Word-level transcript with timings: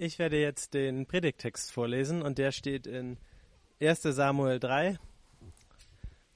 Ich 0.00 0.20
werde 0.20 0.40
jetzt 0.40 0.74
den 0.74 1.06
Predigtext 1.06 1.72
vorlesen 1.72 2.22
und 2.22 2.38
der 2.38 2.52
steht 2.52 2.86
in 2.86 3.16
1 3.80 4.02
Samuel 4.02 4.60
3. 4.60 4.96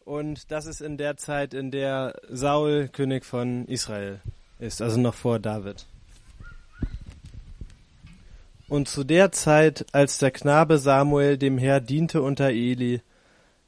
Und 0.04 0.50
das 0.50 0.66
ist 0.66 0.80
in 0.80 0.96
der 0.98 1.16
Zeit, 1.16 1.54
in 1.54 1.70
der 1.70 2.20
Saul 2.28 2.88
König 2.88 3.24
von 3.24 3.64
Israel 3.66 4.20
ist, 4.58 4.82
also 4.82 4.98
noch 4.98 5.14
vor 5.14 5.38
David. 5.38 5.86
Und 8.66 8.88
zu 8.88 9.04
der 9.04 9.30
Zeit, 9.30 9.86
als 9.92 10.18
der 10.18 10.32
Knabe 10.32 10.78
Samuel 10.78 11.38
dem 11.38 11.56
Herr 11.56 11.80
diente 11.80 12.20
unter 12.20 12.48
Eli, 12.48 13.00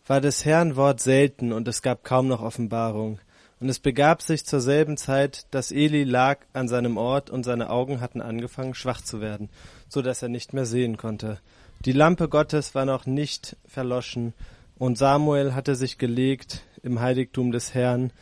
war 0.08 0.20
des 0.20 0.45
Herrn 0.45 0.74
Wort 0.74 0.98
selten 1.02 1.52
und 1.52 1.68
es 1.68 1.82
gab 1.82 2.02
kaum 2.02 2.26
noch 2.26 2.42
Offenbarung. 2.42 3.20
Und 3.65 3.71
es 3.71 3.79
begab 3.79 4.21
sich 4.21 4.45
zur 4.45 4.61
selben 4.61 4.99
Zeit, 4.99 5.46
dass 5.51 5.73
Eli 5.73 6.05
lag 6.05 6.41
an 6.53 6.69
seinem 6.69 6.99
Ort 6.99 7.31
und 7.31 7.45
seine 7.45 7.71
Augen 7.71 8.03
hatten 8.03 8.21
angefangen 8.21 8.75
schwach 8.75 9.01
zu 9.01 9.23
werden, 9.23 9.49
so 9.89 10.03
dass 10.03 10.22
er 10.22 10.29
nicht 10.29 10.53
mehr 10.53 10.67
sehen 10.67 10.99
konnte. 10.99 11.41
Die 11.86 11.93
Lampe 11.93 12.29
Gottes 12.29 12.75
war 12.75 12.85
noch 12.85 13.07
nicht 13.07 13.57
verloschen 13.67 14.35
und 14.77 14.99
Samuel 14.99 15.55
hatte 15.55 15.77
sich 15.77 15.96
gelegt 15.96 16.61
im 16.82 17.00
Heiligtum 17.00 17.53
des 17.53 17.72
Herrn, 17.72 18.13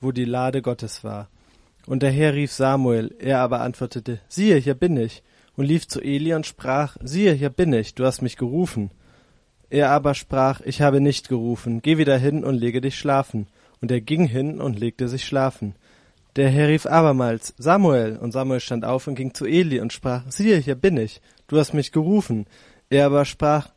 wo 0.00 0.12
die 0.12 0.24
Lade 0.24 0.62
Gottes 0.62 1.02
war. 1.02 1.28
Und 1.86 2.04
der 2.04 2.12
Herr 2.12 2.34
rief 2.34 2.52
Samuel, 2.52 3.12
er 3.18 3.40
aber 3.40 3.60
antwortete, 3.60 4.20
siehe, 4.28 4.56
hier 4.58 4.74
bin 4.74 4.96
ich, 4.96 5.24
und 5.56 5.64
lief 5.64 5.88
zu 5.88 6.00
Eli 6.00 6.32
und 6.32 6.46
sprach, 6.46 6.96
siehe, 7.02 7.32
hier 7.32 7.50
bin 7.50 7.72
ich, 7.72 7.96
du 7.96 8.04
hast 8.04 8.22
mich 8.22 8.36
gerufen. 8.36 8.92
Er 9.68 9.90
aber 9.90 10.14
sprach, 10.14 10.60
ich 10.60 10.80
habe 10.80 11.00
nicht 11.00 11.28
gerufen, 11.28 11.82
geh 11.82 11.98
wieder 11.98 12.18
hin 12.18 12.44
und 12.44 12.54
lege 12.54 12.80
dich 12.80 12.96
schlafen. 12.96 13.48
Und 13.82 13.90
er 13.90 14.00
ging 14.00 14.26
hin 14.26 14.60
und 14.60 14.78
legte 14.78 15.08
sich 15.08 15.26
schlafen. 15.26 15.74
Der 16.36 16.48
Herr 16.48 16.68
rief 16.68 16.86
abermals, 16.86 17.52
Samuel, 17.58 18.16
und 18.16 18.32
Samuel 18.32 18.60
stand 18.60 18.86
auf 18.86 19.06
und 19.06 19.16
ging 19.16 19.34
zu 19.34 19.44
Eli 19.44 19.80
und 19.80 19.92
sprach, 19.92 20.22
siehe, 20.30 20.56
hier 20.56 20.76
bin 20.76 20.96
ich, 20.96 21.20
du 21.48 21.58
hast 21.58 21.74
mich 21.74 21.92
gerufen. 21.92 22.46
Er 22.88 23.04
aber 23.04 23.26
sprach, 23.26 23.68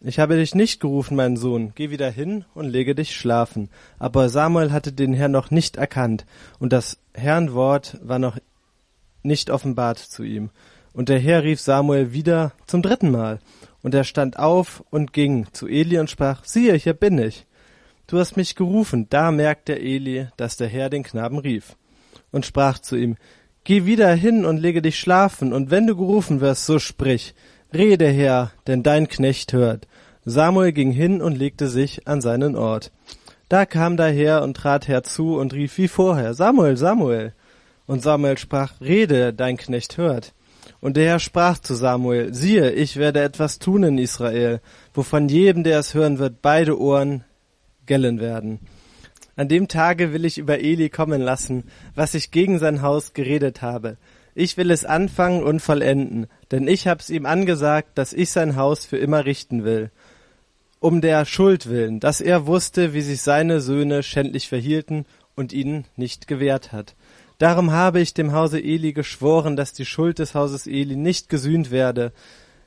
ich 0.00 0.20
habe 0.20 0.36
dich 0.36 0.54
nicht 0.54 0.80
gerufen, 0.80 1.16
mein 1.16 1.36
Sohn, 1.36 1.72
geh 1.74 1.90
wieder 1.90 2.08
hin 2.08 2.44
und 2.54 2.66
lege 2.66 2.94
dich 2.94 3.14
schlafen. 3.14 3.68
Aber 3.98 4.28
Samuel 4.28 4.72
hatte 4.72 4.92
den 4.92 5.12
Herrn 5.12 5.32
noch 5.32 5.50
nicht 5.50 5.76
erkannt, 5.76 6.24
und 6.60 6.72
das 6.72 6.98
Herrn 7.12 7.52
Wort 7.52 7.98
war 8.00 8.18
noch 8.18 8.38
nicht 9.22 9.50
offenbart 9.50 9.98
zu 9.98 10.22
ihm. 10.22 10.50
Und 10.92 11.08
der 11.08 11.18
Herr 11.18 11.42
rief 11.42 11.60
Samuel 11.60 12.12
wieder 12.12 12.52
zum 12.66 12.80
dritten 12.80 13.10
Mal. 13.10 13.40
Und 13.82 13.94
er 13.94 14.04
stand 14.04 14.38
auf 14.38 14.82
und 14.90 15.12
ging 15.12 15.46
zu 15.52 15.66
Eli 15.66 15.98
und 15.98 16.10
sprach, 16.10 16.44
siehe, 16.44 16.74
hier 16.74 16.94
bin 16.94 17.18
ich. 17.18 17.46
Du 18.08 18.18
hast 18.18 18.38
mich 18.38 18.54
gerufen. 18.54 19.06
Da 19.10 19.30
merkte 19.30 19.78
Eli, 19.78 20.28
dass 20.38 20.56
der 20.56 20.66
Herr 20.68 20.88
den 20.88 21.02
Knaben 21.02 21.38
rief 21.38 21.76
und 22.32 22.46
sprach 22.46 22.78
zu 22.78 22.96
ihm, 22.96 23.16
Geh 23.64 23.84
wieder 23.84 24.14
hin 24.14 24.46
und 24.46 24.56
lege 24.56 24.80
dich 24.80 24.98
schlafen, 24.98 25.52
und 25.52 25.70
wenn 25.70 25.86
du 25.86 25.94
gerufen 25.94 26.40
wirst, 26.40 26.64
so 26.64 26.78
sprich, 26.78 27.34
Rede 27.74 28.08
Herr, 28.08 28.50
denn 28.66 28.82
dein 28.82 29.08
Knecht 29.08 29.52
hört. 29.52 29.86
Samuel 30.24 30.72
ging 30.72 30.90
hin 30.90 31.20
und 31.20 31.36
legte 31.36 31.68
sich 31.68 32.08
an 32.08 32.22
seinen 32.22 32.56
Ort. 32.56 32.92
Da 33.50 33.66
kam 33.66 33.98
der 33.98 34.10
Herr 34.10 34.42
und 34.42 34.56
trat 34.56 34.88
herzu 34.88 35.36
und 35.36 35.52
rief 35.52 35.76
wie 35.76 35.88
vorher, 35.88 36.32
Samuel, 36.32 36.78
Samuel. 36.78 37.34
Und 37.86 38.02
Samuel 38.02 38.38
sprach, 38.38 38.80
Rede, 38.80 39.34
dein 39.34 39.58
Knecht 39.58 39.98
hört. 39.98 40.32
Und 40.80 40.96
der 40.96 41.04
Herr 41.04 41.18
sprach 41.18 41.58
zu 41.58 41.74
Samuel, 41.74 42.32
siehe, 42.32 42.70
ich 42.70 42.96
werde 42.96 43.20
etwas 43.20 43.58
tun 43.58 43.82
in 43.82 43.98
Israel, 43.98 44.62
wovon 44.94 45.28
jedem, 45.28 45.62
der 45.62 45.78
es 45.78 45.92
hören 45.92 46.18
wird, 46.18 46.40
beide 46.40 46.80
Ohren 46.80 47.24
gellen 47.88 48.20
werden. 48.20 48.60
An 49.34 49.48
dem 49.48 49.66
Tage 49.66 50.12
will 50.12 50.24
ich 50.24 50.38
über 50.38 50.60
Eli 50.60 50.90
kommen 50.90 51.20
lassen, 51.20 51.64
was 51.94 52.14
ich 52.14 52.30
gegen 52.30 52.60
sein 52.60 52.82
Haus 52.82 53.12
geredet 53.12 53.62
habe. 53.62 53.96
Ich 54.34 54.56
will 54.56 54.70
es 54.70 54.84
anfangen 54.84 55.42
und 55.42 55.60
vollenden, 55.60 56.28
denn 56.52 56.68
ich 56.68 56.86
hab's 56.86 57.10
ihm 57.10 57.26
angesagt, 57.26 57.98
dass 57.98 58.12
ich 58.12 58.30
sein 58.30 58.54
Haus 58.54 58.86
für 58.86 58.98
immer 58.98 59.24
richten 59.24 59.64
will. 59.64 59.90
Um 60.78 61.00
der 61.00 61.24
Schuld 61.24 61.68
willen, 61.68 61.98
dass 61.98 62.20
er 62.20 62.46
wusste, 62.46 62.94
wie 62.94 63.00
sich 63.00 63.22
seine 63.22 63.60
Söhne 63.60 64.04
schändlich 64.04 64.48
verhielten 64.48 65.06
und 65.34 65.52
ihnen 65.52 65.86
nicht 65.96 66.28
gewährt 66.28 66.72
hat. 66.72 66.94
Darum 67.38 67.70
habe 67.70 68.00
ich 68.00 68.14
dem 68.14 68.32
Hause 68.32 68.60
Eli 68.60 68.92
geschworen, 68.92 69.56
dass 69.56 69.72
die 69.72 69.84
Schuld 69.84 70.18
des 70.18 70.34
Hauses 70.34 70.66
Eli 70.66 70.96
nicht 70.96 71.28
gesühnt 71.28 71.70
werde, 71.70 72.12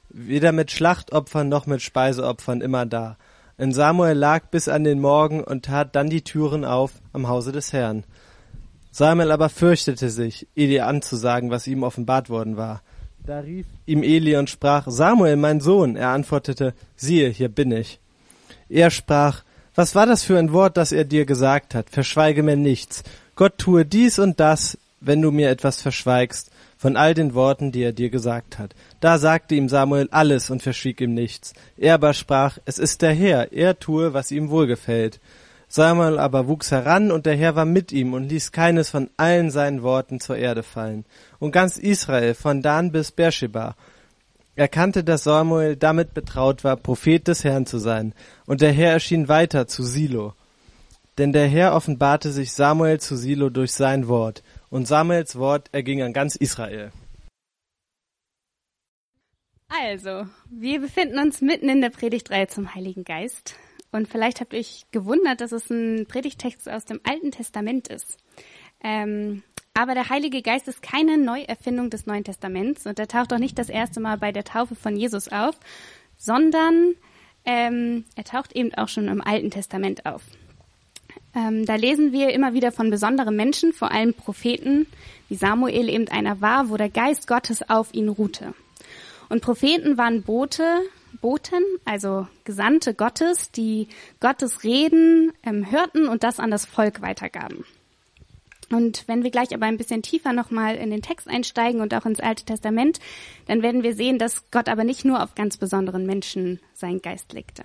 weder 0.09 0.53
mit 0.53 0.71
Schlachtopfern 0.71 1.49
noch 1.49 1.67
mit 1.67 1.81
Speiseopfern 1.81 2.61
immer 2.61 2.85
da. 2.85 3.17
Und 3.61 3.73
Samuel 3.73 4.17
lag 4.17 4.47
bis 4.49 4.67
an 4.67 4.83
den 4.83 4.99
Morgen 4.99 5.43
und 5.43 5.65
tat 5.65 5.95
dann 5.95 6.09
die 6.09 6.23
Türen 6.23 6.65
auf 6.65 6.93
am 7.13 7.27
Hause 7.27 7.51
des 7.51 7.71
Herrn. 7.73 8.05
Samuel 8.91 9.31
aber 9.31 9.49
fürchtete 9.49 10.09
sich, 10.09 10.47
Eli 10.55 10.79
anzusagen, 10.79 11.51
was 11.51 11.67
ihm 11.67 11.83
offenbart 11.83 12.31
worden 12.31 12.57
war. 12.57 12.81
Da 13.23 13.41
rief 13.41 13.67
ihm 13.85 14.01
Eli 14.01 14.35
und 14.35 14.49
sprach, 14.49 14.87
Samuel, 14.87 15.35
mein 15.35 15.59
Sohn. 15.59 15.95
Er 15.95 16.09
antwortete, 16.09 16.73
siehe, 16.95 17.29
hier 17.29 17.49
bin 17.49 17.71
ich. 17.71 17.99
Er 18.67 18.89
sprach, 18.89 19.43
was 19.75 19.93
war 19.93 20.07
das 20.07 20.23
für 20.23 20.39
ein 20.39 20.53
Wort, 20.53 20.75
das 20.75 20.91
er 20.91 21.05
dir 21.05 21.27
gesagt 21.27 21.75
hat? 21.75 21.91
Verschweige 21.91 22.41
mir 22.41 22.55
nichts. 22.55 23.03
Gott 23.35 23.59
tue 23.59 23.85
dies 23.85 24.17
und 24.17 24.39
das, 24.39 24.75
wenn 25.01 25.21
du 25.21 25.29
mir 25.29 25.51
etwas 25.51 25.79
verschweigst 25.79 26.49
von 26.81 26.97
all 26.97 27.13
den 27.13 27.35
Worten, 27.35 27.71
die 27.71 27.83
er 27.83 27.91
dir 27.91 28.09
gesagt 28.09 28.57
hat. 28.57 28.73
Da 29.01 29.19
sagte 29.19 29.53
ihm 29.53 29.69
Samuel 29.69 30.07
alles 30.09 30.49
und 30.49 30.63
verschwieg 30.63 30.99
ihm 30.99 31.13
nichts. 31.13 31.53
Er 31.77 31.93
aber 31.93 32.15
sprach, 32.15 32.57
es 32.65 32.79
ist 32.79 33.03
der 33.03 33.13
Herr, 33.13 33.53
er 33.53 33.77
tue, 33.77 34.15
was 34.15 34.31
ihm 34.31 34.49
wohlgefällt. 34.49 35.19
Samuel 35.67 36.17
aber 36.17 36.47
wuchs 36.47 36.71
heran, 36.71 37.11
und 37.11 37.27
der 37.27 37.35
Herr 37.35 37.55
war 37.55 37.65
mit 37.65 37.91
ihm 37.91 38.15
und 38.15 38.29
ließ 38.29 38.51
keines 38.51 38.89
von 38.89 39.11
allen 39.15 39.51
seinen 39.51 39.83
Worten 39.83 40.19
zur 40.19 40.37
Erde 40.37 40.63
fallen. 40.63 41.05
Und 41.37 41.51
ganz 41.51 41.77
Israel, 41.77 42.33
von 42.33 42.63
Dan 42.63 42.91
bis 42.91 43.11
Beersheba, 43.11 43.75
erkannte, 44.55 45.03
dass 45.03 45.25
Samuel 45.25 45.75
damit 45.75 46.15
betraut 46.15 46.63
war, 46.63 46.77
Prophet 46.77 47.27
des 47.27 47.43
Herrn 47.43 47.67
zu 47.67 47.77
sein. 47.77 48.15
Und 48.47 48.61
der 48.61 48.71
Herr 48.71 48.93
erschien 48.93 49.27
weiter 49.27 49.67
zu 49.67 49.83
Silo. 49.83 50.33
Denn 51.19 51.31
der 51.31 51.47
Herr 51.47 51.75
offenbarte 51.75 52.31
sich 52.31 52.53
Samuel 52.53 52.99
zu 52.99 53.15
Silo 53.15 53.51
durch 53.51 53.71
sein 53.71 54.07
Wort 54.07 54.41
und 54.71 54.87
Samuels 54.87 55.35
Wort 55.35 55.69
erging 55.73 56.01
an 56.01 56.13
ganz 56.13 56.35
Israel. 56.35 56.91
Also, 59.67 60.25
wir 60.49 60.81
befinden 60.81 61.19
uns 61.19 61.41
mitten 61.41 61.69
in 61.69 61.81
der 61.81 61.91
Predigtreihe 61.91 62.47
zum 62.47 62.73
Heiligen 62.73 63.03
Geist. 63.03 63.55
Und 63.91 64.07
vielleicht 64.07 64.41
habt 64.41 64.53
ihr 64.53 64.59
euch 64.59 64.85
gewundert, 64.91 65.41
dass 65.41 65.51
es 65.51 65.69
ein 65.69 66.07
Predigtext 66.07 66.67
aus 66.67 66.85
dem 66.85 66.99
Alten 67.03 67.31
Testament 67.31 67.89
ist. 67.89 68.17
Ähm, 68.83 69.43
aber 69.73 69.93
der 69.93 70.09
Heilige 70.09 70.41
Geist 70.41 70.67
ist 70.67 70.81
keine 70.81 71.17
Neuerfindung 71.17 71.89
des 71.89 72.05
Neuen 72.05 72.23
Testaments 72.23 72.85
und 72.85 72.99
er 72.99 73.07
taucht 73.07 73.31
auch 73.31 73.37
nicht 73.37 73.57
das 73.57 73.69
erste 73.69 73.99
Mal 73.99 74.17
bei 74.17 74.31
der 74.31 74.43
Taufe 74.43 74.75
von 74.75 74.97
Jesus 74.97 75.29
auf, 75.29 75.57
sondern 76.17 76.95
ähm, 77.45 78.05
er 78.15 78.23
taucht 78.23 78.53
eben 78.53 78.73
auch 78.73 78.89
schon 78.89 79.07
im 79.07 79.21
Alten 79.21 79.51
Testament 79.51 80.05
auf. 80.05 80.23
Ähm, 81.33 81.65
da 81.65 81.75
lesen 81.75 82.11
wir 82.11 82.33
immer 82.33 82.53
wieder 82.53 82.71
von 82.71 82.89
besonderen 82.89 83.35
Menschen, 83.35 83.73
vor 83.73 83.91
allem 83.91 84.13
Propheten, 84.13 84.87
wie 85.29 85.35
Samuel 85.35 85.89
eben 85.89 86.07
einer 86.09 86.41
war, 86.41 86.69
wo 86.69 86.77
der 86.77 86.89
Geist 86.89 87.27
Gottes 87.27 87.69
auf 87.69 87.93
ihn 87.93 88.09
ruhte. 88.09 88.53
Und 89.29 89.41
Propheten 89.41 89.97
waren 89.97 90.23
Bote, 90.23 90.81
Boten, 91.21 91.63
also 91.85 92.27
Gesandte 92.43 92.93
Gottes, 92.93 93.51
die 93.51 93.87
Gottes 94.19 94.63
Reden 94.63 95.31
ähm, 95.43 95.71
hörten 95.71 96.07
und 96.07 96.23
das 96.23 96.39
an 96.39 96.51
das 96.51 96.65
Volk 96.65 97.01
weitergaben. 97.01 97.63
Und 98.71 99.07
wenn 99.07 99.23
wir 99.23 99.31
gleich 99.31 99.53
aber 99.53 99.65
ein 99.65 99.77
bisschen 99.77 100.01
tiefer 100.01 100.33
nochmal 100.33 100.75
in 100.75 100.91
den 100.91 101.01
Text 101.01 101.27
einsteigen 101.27 101.81
und 101.81 101.93
auch 101.93 102.05
ins 102.05 102.21
Alte 102.21 102.45
Testament, 102.45 102.99
dann 103.45 103.61
werden 103.61 103.83
wir 103.83 103.95
sehen, 103.95 104.17
dass 104.17 104.49
Gott 104.51 104.69
aber 104.69 104.83
nicht 104.83 105.05
nur 105.05 105.21
auf 105.21 105.35
ganz 105.35 105.57
besonderen 105.57 106.05
Menschen 106.05 106.59
seinen 106.73 107.01
Geist 107.01 107.33
legte. 107.33 107.63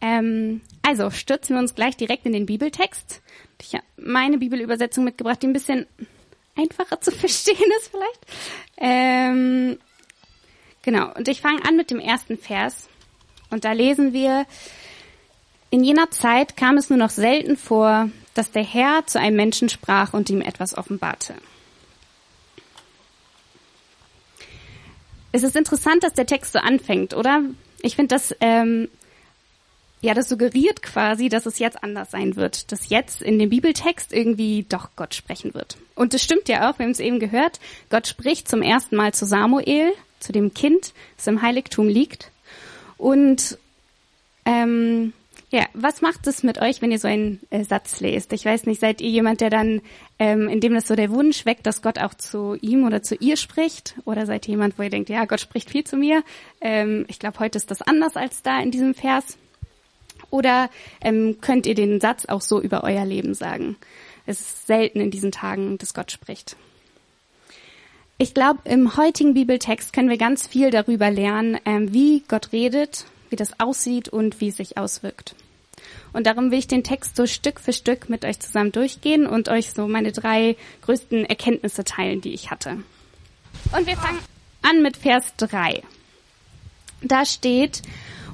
Ähm, 0.00 0.60
also 0.82 1.10
stürzen 1.10 1.56
wir 1.56 1.60
uns 1.60 1.74
gleich 1.74 1.96
direkt 1.96 2.26
in 2.26 2.32
den 2.32 2.46
Bibeltext. 2.46 3.20
Ich 3.60 3.74
habe 3.74 3.84
meine 3.96 4.38
Bibelübersetzung 4.38 5.04
mitgebracht, 5.04 5.42
die 5.42 5.48
ein 5.48 5.52
bisschen 5.52 5.86
einfacher 6.56 7.00
zu 7.00 7.10
verstehen 7.10 7.70
ist 7.78 7.90
vielleicht. 7.90 8.26
Ähm, 8.78 9.78
genau, 10.82 11.12
und 11.14 11.28
ich 11.28 11.40
fange 11.40 11.64
an 11.64 11.76
mit 11.76 11.90
dem 11.90 12.00
ersten 12.00 12.38
Vers. 12.38 12.88
Und 13.50 13.64
da 13.64 13.72
lesen 13.72 14.12
wir, 14.12 14.46
in 15.70 15.84
jener 15.84 16.10
Zeit 16.10 16.56
kam 16.56 16.76
es 16.76 16.88
nur 16.88 16.98
noch 16.98 17.10
selten 17.10 17.56
vor, 17.56 18.10
dass 18.34 18.50
der 18.50 18.64
Herr 18.64 19.06
zu 19.06 19.20
einem 19.20 19.36
Menschen 19.36 19.68
sprach 19.68 20.14
und 20.14 20.30
ihm 20.30 20.40
etwas 20.40 20.76
offenbarte. 20.76 21.34
Es 25.32 25.42
ist 25.42 25.54
interessant, 25.54 26.02
dass 26.02 26.14
der 26.14 26.26
Text 26.26 26.52
so 26.52 26.58
anfängt, 26.58 27.14
oder? 27.14 27.42
Ich 27.82 27.96
finde 27.96 28.14
das 28.14 28.34
ähm, 28.40 28.88
ja, 30.02 30.14
das 30.14 30.28
suggeriert 30.28 30.82
quasi, 30.82 31.28
dass 31.28 31.46
es 31.46 31.58
jetzt 31.58 31.82
anders 31.82 32.10
sein 32.10 32.36
wird, 32.36 32.72
dass 32.72 32.88
jetzt 32.88 33.20
in 33.22 33.38
dem 33.38 33.50
Bibeltext 33.50 34.12
irgendwie 34.12 34.64
doch 34.68 34.90
Gott 34.96 35.14
sprechen 35.14 35.52
wird. 35.54 35.76
Und 35.94 36.14
das 36.14 36.22
stimmt 36.22 36.48
ja 36.48 36.70
auch, 36.70 36.78
wir 36.78 36.84
haben 36.84 36.92
es 36.92 37.00
eben 37.00 37.20
gehört, 37.20 37.60
Gott 37.90 38.06
spricht 38.06 38.48
zum 38.48 38.62
ersten 38.62 38.96
Mal 38.96 39.12
zu 39.12 39.26
Samuel, 39.26 39.92
zu 40.18 40.32
dem 40.32 40.54
Kind, 40.54 40.92
das 41.16 41.26
im 41.26 41.42
Heiligtum 41.42 41.88
liegt. 41.88 42.30
Und 42.96 43.58
ähm, 44.46 45.12
Ja, 45.52 45.66
was 45.74 46.00
macht 46.00 46.28
es 46.28 46.44
mit 46.44 46.60
euch, 46.60 46.80
wenn 46.80 46.92
ihr 46.92 47.00
so 47.00 47.08
einen 47.08 47.40
äh, 47.50 47.64
Satz 47.64 47.98
lest? 47.98 48.32
Ich 48.32 48.44
weiß 48.44 48.66
nicht, 48.66 48.80
seid 48.80 49.00
ihr 49.00 49.10
jemand, 49.10 49.40
der 49.40 49.50
dann, 49.50 49.80
ähm, 50.20 50.48
in 50.48 50.60
dem 50.60 50.74
das 50.74 50.86
so 50.86 50.94
der 50.94 51.10
Wunsch 51.10 51.44
weckt, 51.44 51.66
dass 51.66 51.82
Gott 51.82 51.98
auch 51.98 52.14
zu 52.14 52.56
ihm 52.60 52.84
oder 52.86 53.02
zu 53.02 53.16
ihr 53.16 53.36
spricht? 53.36 53.96
Oder 54.04 54.26
seid 54.26 54.46
ihr 54.46 54.52
jemand, 54.52 54.78
wo 54.78 54.82
ihr 54.84 54.90
denkt, 54.90 55.08
ja, 55.08 55.24
Gott 55.24 55.40
spricht 55.40 55.70
viel 55.70 55.82
zu 55.82 55.96
mir? 55.96 56.22
Ähm, 56.60 57.04
ich 57.08 57.18
glaube, 57.18 57.40
heute 57.40 57.58
ist 57.58 57.70
das 57.70 57.82
anders 57.82 58.16
als 58.16 58.42
da 58.42 58.60
in 58.60 58.70
diesem 58.70 58.94
Vers. 58.94 59.36
Oder 60.30 60.70
ähm, 61.00 61.38
könnt 61.40 61.66
ihr 61.66 61.74
den 61.74 62.00
Satz 62.00 62.26
auch 62.26 62.42
so 62.42 62.60
über 62.60 62.84
euer 62.84 63.04
Leben 63.04 63.34
sagen? 63.34 63.76
Es 64.26 64.40
ist 64.40 64.66
selten 64.66 65.00
in 65.00 65.10
diesen 65.10 65.32
Tagen, 65.32 65.78
dass 65.78 65.94
Gott 65.94 66.12
spricht. 66.12 66.56
Ich 68.18 68.34
glaube, 68.34 68.60
im 68.64 68.96
heutigen 68.96 69.32
Bibeltext 69.32 69.94
können 69.94 70.10
wir 70.10 70.18
ganz 70.18 70.46
viel 70.46 70.70
darüber 70.70 71.10
lernen, 71.10 71.58
ähm, 71.64 71.92
wie 71.94 72.22
Gott 72.28 72.52
redet, 72.52 73.06
wie 73.30 73.36
das 73.36 73.58
aussieht 73.58 74.08
und 74.10 74.40
wie 74.40 74.48
es 74.48 74.58
sich 74.58 74.76
auswirkt. 74.76 75.34
Und 76.12 76.26
darum 76.26 76.50
will 76.50 76.58
ich 76.58 76.68
den 76.68 76.84
Text 76.84 77.16
so 77.16 77.26
Stück 77.26 77.60
für 77.60 77.72
Stück 77.72 78.08
mit 78.08 78.24
euch 78.24 78.38
zusammen 78.40 78.72
durchgehen 78.72 79.26
und 79.26 79.48
euch 79.48 79.72
so 79.72 79.86
meine 79.88 80.12
drei 80.12 80.56
größten 80.82 81.24
Erkenntnisse 81.24 81.84
teilen, 81.84 82.20
die 82.20 82.34
ich 82.34 82.50
hatte. 82.50 82.82
Und 83.76 83.86
wir 83.86 83.96
fangen 83.96 84.18
an 84.62 84.82
mit 84.82 84.96
Vers 84.96 85.32
3. 85.38 85.82
Da 87.02 87.24
steht, 87.24 87.82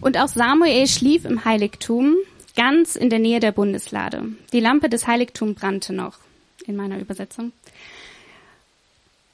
und 0.06 0.16
auch 0.18 0.28
Samuel 0.28 0.86
schlief 0.86 1.24
im 1.24 1.44
Heiligtum, 1.44 2.14
ganz 2.54 2.94
in 2.94 3.10
der 3.10 3.18
Nähe 3.18 3.40
der 3.40 3.50
Bundeslade. 3.50 4.22
Die 4.52 4.60
Lampe 4.60 4.88
des 4.88 5.08
Heiligtums 5.08 5.58
brannte 5.58 5.92
noch, 5.92 6.18
in 6.64 6.76
meiner 6.76 7.00
Übersetzung. 7.00 7.50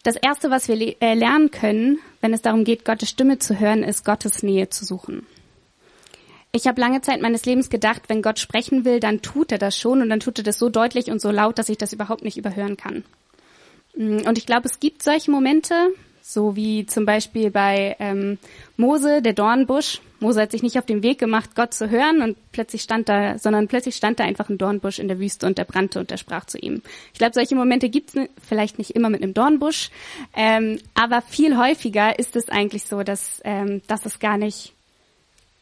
Das 0.02 0.16
erste, 0.16 0.48
was 0.48 0.68
wir 0.68 0.96
äh, 1.02 1.12
lernen 1.12 1.50
können, 1.50 1.98
wenn 2.22 2.32
es 2.32 2.40
darum 2.40 2.64
geht, 2.64 2.86
Gottes 2.86 3.10
Stimme 3.10 3.38
zu 3.38 3.60
hören, 3.60 3.82
ist 3.82 4.02
Gottes 4.06 4.42
Nähe 4.42 4.70
zu 4.70 4.86
suchen. 4.86 5.26
Ich 6.52 6.66
habe 6.66 6.80
lange 6.80 7.02
Zeit 7.02 7.20
meines 7.20 7.44
Lebens 7.44 7.68
gedacht, 7.68 8.04
wenn 8.08 8.22
Gott 8.22 8.38
sprechen 8.38 8.86
will, 8.86 8.98
dann 8.98 9.20
tut 9.20 9.52
er 9.52 9.58
das 9.58 9.76
schon 9.76 10.00
und 10.00 10.08
dann 10.08 10.20
tut 10.20 10.38
er 10.38 10.44
das 10.44 10.58
so 10.58 10.70
deutlich 10.70 11.10
und 11.10 11.20
so 11.20 11.30
laut, 11.30 11.58
dass 11.58 11.68
ich 11.68 11.76
das 11.76 11.92
überhaupt 11.92 12.24
nicht 12.24 12.38
überhören 12.38 12.78
kann. 12.78 13.04
Mm, 13.94 14.26
und 14.26 14.38
ich 14.38 14.46
glaube, 14.46 14.68
es 14.68 14.80
gibt 14.80 15.02
solche 15.02 15.30
Momente, 15.30 15.74
so 16.22 16.56
wie 16.56 16.86
zum 16.86 17.04
Beispiel 17.04 17.50
bei 17.50 17.94
ähm, 17.98 18.38
Mose, 18.78 19.20
der 19.20 19.34
Dornbusch. 19.34 20.00
Mose 20.22 20.40
hat 20.40 20.52
sich 20.52 20.62
nicht 20.62 20.78
auf 20.78 20.86
den 20.86 21.02
Weg 21.02 21.18
gemacht, 21.18 21.54
Gott 21.54 21.74
zu 21.74 21.90
hören 21.90 22.22
und 22.22 22.36
plötzlich 22.52 22.82
stand 22.82 23.08
da, 23.08 23.38
sondern 23.38 23.68
plötzlich 23.68 23.96
stand 23.96 24.20
da 24.20 24.24
einfach 24.24 24.48
ein 24.48 24.56
Dornbusch 24.56 24.98
in 24.98 25.08
der 25.08 25.18
Wüste 25.18 25.46
und 25.46 25.58
der 25.58 25.64
brannte 25.64 26.00
und 26.00 26.10
der 26.10 26.16
sprach 26.16 26.46
zu 26.46 26.58
ihm. 26.58 26.82
Ich 27.12 27.18
glaube, 27.18 27.34
solche 27.34 27.54
Momente 27.54 27.90
gibt's 27.90 28.14
vielleicht 28.40 28.78
nicht 28.78 28.92
immer 28.92 29.10
mit 29.10 29.22
einem 29.22 29.34
Dornbusch, 29.34 29.90
ähm, 30.34 30.78
aber 30.94 31.20
viel 31.22 31.58
häufiger 31.58 32.18
ist 32.18 32.36
es 32.36 32.48
eigentlich 32.48 32.84
so, 32.84 33.02
dass, 33.02 33.40
ähm, 33.44 33.82
dass 33.88 34.06
es 34.06 34.18
gar 34.20 34.38
nicht 34.38 34.72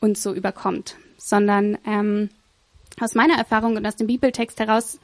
uns 0.00 0.22
so 0.22 0.32
überkommt, 0.32 0.96
sondern 1.18 1.78
ähm, 1.86 2.30
aus 3.00 3.14
meiner 3.14 3.38
Erfahrung 3.38 3.76
und 3.76 3.86
aus 3.86 3.96
dem 3.96 4.06
Bibeltext 4.06 4.60
heraus 4.60 5.00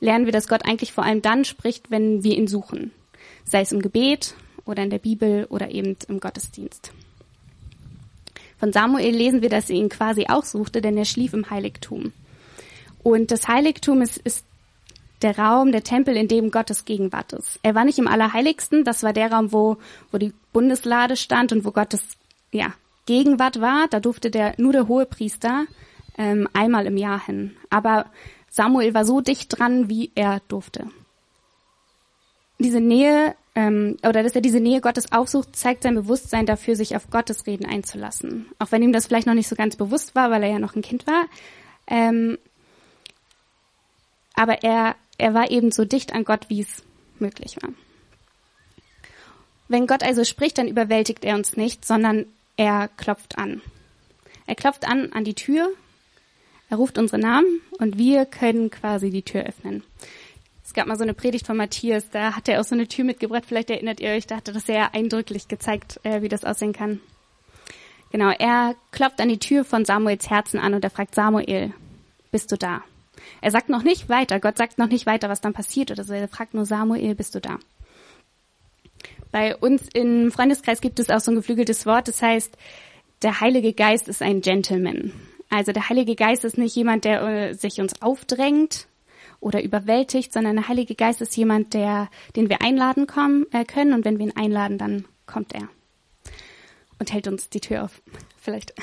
lernen 0.00 0.26
wir, 0.26 0.32
dass 0.32 0.48
Gott 0.48 0.66
eigentlich 0.66 0.92
vor 0.92 1.04
allem 1.04 1.22
dann 1.22 1.44
spricht, 1.44 1.90
wenn 1.90 2.22
wir 2.22 2.36
ihn 2.36 2.46
suchen, 2.46 2.92
sei 3.44 3.62
es 3.62 3.72
im 3.72 3.82
Gebet 3.82 4.34
oder 4.64 4.82
in 4.82 4.90
der 4.90 4.98
Bibel 4.98 5.46
oder 5.48 5.70
eben 5.70 5.96
im 6.08 6.20
Gottesdienst. 6.20 6.92
Von 8.58 8.72
Samuel 8.72 9.14
lesen 9.14 9.42
wir, 9.42 9.48
dass 9.48 9.70
er 9.70 9.76
ihn 9.76 9.88
quasi 9.88 10.26
auch 10.28 10.44
suchte, 10.44 10.80
denn 10.80 10.96
er 10.96 11.04
schlief 11.04 11.32
im 11.32 11.48
Heiligtum. 11.48 12.12
Und 13.02 13.30
das 13.30 13.48
Heiligtum 13.48 14.02
ist, 14.02 14.18
ist 14.18 14.44
der 15.22 15.38
Raum, 15.38 15.72
der 15.72 15.82
Tempel, 15.82 16.16
in 16.16 16.28
dem 16.28 16.50
Gottes 16.50 16.84
Gegenwart 16.84 17.32
ist. 17.32 17.58
Er 17.62 17.74
war 17.74 17.84
nicht 17.84 17.98
im 17.98 18.08
Allerheiligsten, 18.08 18.84
das 18.84 19.02
war 19.02 19.12
der 19.12 19.32
Raum, 19.32 19.52
wo, 19.52 19.76
wo 20.12 20.18
die 20.18 20.32
Bundeslade 20.52 21.16
stand 21.16 21.52
und 21.52 21.64
wo 21.64 21.72
Gottes 21.72 22.02
ja, 22.52 22.72
Gegenwart 23.06 23.60
war, 23.60 23.88
da 23.88 24.00
durfte 24.00 24.30
der 24.30 24.54
nur 24.58 24.72
der 24.72 24.88
hohe 24.88 25.06
Priester 25.06 25.64
ähm, 26.16 26.48
einmal 26.52 26.86
im 26.86 26.96
Jahr 26.96 27.24
hin. 27.24 27.56
Aber 27.70 28.06
Samuel 28.50 28.94
war 28.94 29.04
so 29.04 29.20
dicht 29.20 29.58
dran, 29.58 29.88
wie 29.88 30.10
er 30.14 30.40
durfte. 30.48 30.88
Diese 32.58 32.80
Nähe 32.80 33.34
ähm, 33.58 33.96
oder 34.06 34.22
dass 34.22 34.36
er 34.36 34.40
diese 34.40 34.60
Nähe 34.60 34.80
Gottes 34.80 35.10
aufsucht, 35.10 35.56
zeigt 35.56 35.82
sein 35.82 35.96
Bewusstsein 35.96 36.46
dafür, 36.46 36.76
sich 36.76 36.94
auf 36.94 37.10
Gottes 37.10 37.44
Reden 37.48 37.66
einzulassen. 37.66 38.46
Auch 38.60 38.70
wenn 38.70 38.84
ihm 38.84 38.92
das 38.92 39.08
vielleicht 39.08 39.26
noch 39.26 39.34
nicht 39.34 39.48
so 39.48 39.56
ganz 39.56 39.74
bewusst 39.74 40.14
war, 40.14 40.30
weil 40.30 40.44
er 40.44 40.50
ja 40.50 40.58
noch 40.60 40.76
ein 40.76 40.82
Kind 40.82 41.08
war. 41.08 41.26
Ähm, 41.88 42.38
aber 44.34 44.62
er, 44.62 44.94
er 45.18 45.34
war 45.34 45.50
eben 45.50 45.72
so 45.72 45.84
dicht 45.84 46.12
an 46.12 46.22
Gott, 46.22 46.48
wie 46.48 46.60
es 46.60 46.84
möglich 47.18 47.56
war. 47.60 47.70
Wenn 49.66 49.88
Gott 49.88 50.04
also 50.04 50.22
spricht, 50.22 50.56
dann 50.58 50.68
überwältigt 50.68 51.24
er 51.24 51.34
uns 51.34 51.56
nicht, 51.56 51.84
sondern 51.84 52.26
er 52.56 52.86
klopft 52.96 53.38
an. 53.38 53.60
Er 54.46 54.54
klopft 54.54 54.86
an 54.86 55.12
an 55.12 55.24
die 55.24 55.34
Tür, 55.34 55.68
er 56.70 56.76
ruft 56.76 56.96
unsere 56.96 57.20
Namen 57.20 57.60
und 57.80 57.98
wir 57.98 58.24
können 58.24 58.70
quasi 58.70 59.10
die 59.10 59.22
Tür 59.22 59.42
öffnen. 59.42 59.82
Gab 60.78 60.86
mal 60.86 60.96
so 60.96 61.02
eine 61.02 61.12
Predigt 61.12 61.44
von 61.44 61.56
Matthias, 61.56 62.08
da 62.08 62.36
hat 62.36 62.48
er 62.48 62.60
auch 62.60 62.64
so 62.64 62.76
eine 62.76 62.86
Tür 62.86 63.04
mitgebracht, 63.04 63.42
vielleicht 63.44 63.68
erinnert 63.68 63.98
ihr 63.98 64.10
euch, 64.10 64.28
da 64.28 64.36
hat 64.36 64.46
er 64.46 64.54
das 64.54 64.66
sehr 64.66 64.94
eindrücklich 64.94 65.48
gezeigt, 65.48 65.98
äh, 66.04 66.22
wie 66.22 66.28
das 66.28 66.44
aussehen 66.44 66.72
kann. 66.72 67.00
Genau, 68.12 68.30
er 68.30 68.76
klopft 68.92 69.20
an 69.20 69.28
die 69.28 69.40
Tür 69.40 69.64
von 69.64 69.84
Samuels 69.84 70.30
Herzen 70.30 70.60
an 70.60 70.74
und 70.74 70.84
er 70.84 70.90
fragt 70.90 71.16
Samuel, 71.16 71.74
bist 72.30 72.52
du 72.52 72.56
da? 72.56 72.84
Er 73.40 73.50
sagt 73.50 73.70
noch 73.70 73.82
nicht 73.82 74.08
weiter, 74.08 74.38
Gott 74.38 74.56
sagt 74.56 74.78
noch 74.78 74.86
nicht 74.86 75.04
weiter, 75.04 75.28
was 75.28 75.40
dann 75.40 75.52
passiert 75.52 75.90
oder 75.90 76.04
so, 76.04 76.12
er 76.12 76.28
fragt 76.28 76.54
nur 76.54 76.64
Samuel, 76.64 77.16
bist 77.16 77.34
du 77.34 77.40
da? 77.40 77.58
Bei 79.32 79.56
uns 79.56 79.82
im 79.94 80.30
Freundeskreis 80.30 80.80
gibt 80.80 81.00
es 81.00 81.10
auch 81.10 81.18
so 81.18 81.32
ein 81.32 81.38
geflügeltes 81.38 81.86
Wort, 81.86 82.06
das 82.06 82.22
heißt, 82.22 82.56
der 83.22 83.40
Heilige 83.40 83.72
Geist 83.72 84.06
ist 84.06 84.22
ein 84.22 84.42
Gentleman. 84.42 85.10
Also 85.50 85.72
der 85.72 85.88
Heilige 85.88 86.14
Geist 86.14 86.44
ist 86.44 86.56
nicht 86.56 86.76
jemand, 86.76 87.04
der 87.04 87.22
äh, 87.22 87.54
sich 87.54 87.80
uns 87.80 88.00
aufdrängt 88.00 88.86
oder 89.40 89.62
überwältigt, 89.62 90.32
sondern 90.32 90.56
der 90.56 90.68
Heilige 90.68 90.94
Geist 90.94 91.20
ist 91.20 91.36
jemand, 91.36 91.74
der, 91.74 92.08
den 92.36 92.48
wir 92.48 92.62
einladen 92.62 93.06
kommen, 93.06 93.46
äh, 93.52 93.64
können 93.64 93.92
und 93.92 94.04
wenn 94.04 94.18
wir 94.18 94.26
ihn 94.26 94.36
einladen, 94.36 94.78
dann 94.78 95.04
kommt 95.26 95.54
er 95.54 95.68
und 96.98 97.12
hält 97.12 97.28
uns 97.28 97.48
die 97.48 97.60
Tür 97.60 97.84
auf. 97.84 98.02
Vielleicht. 98.40 98.74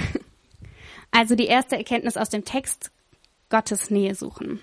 Also 1.12 1.36
die 1.36 1.48
erste 1.48 1.78
Erkenntnis 1.78 2.18
aus 2.18 2.30
dem 2.30 2.46
Text, 2.46 2.92
Gottes 3.50 3.90
Nähe 3.90 4.16
suchen. 4.16 4.60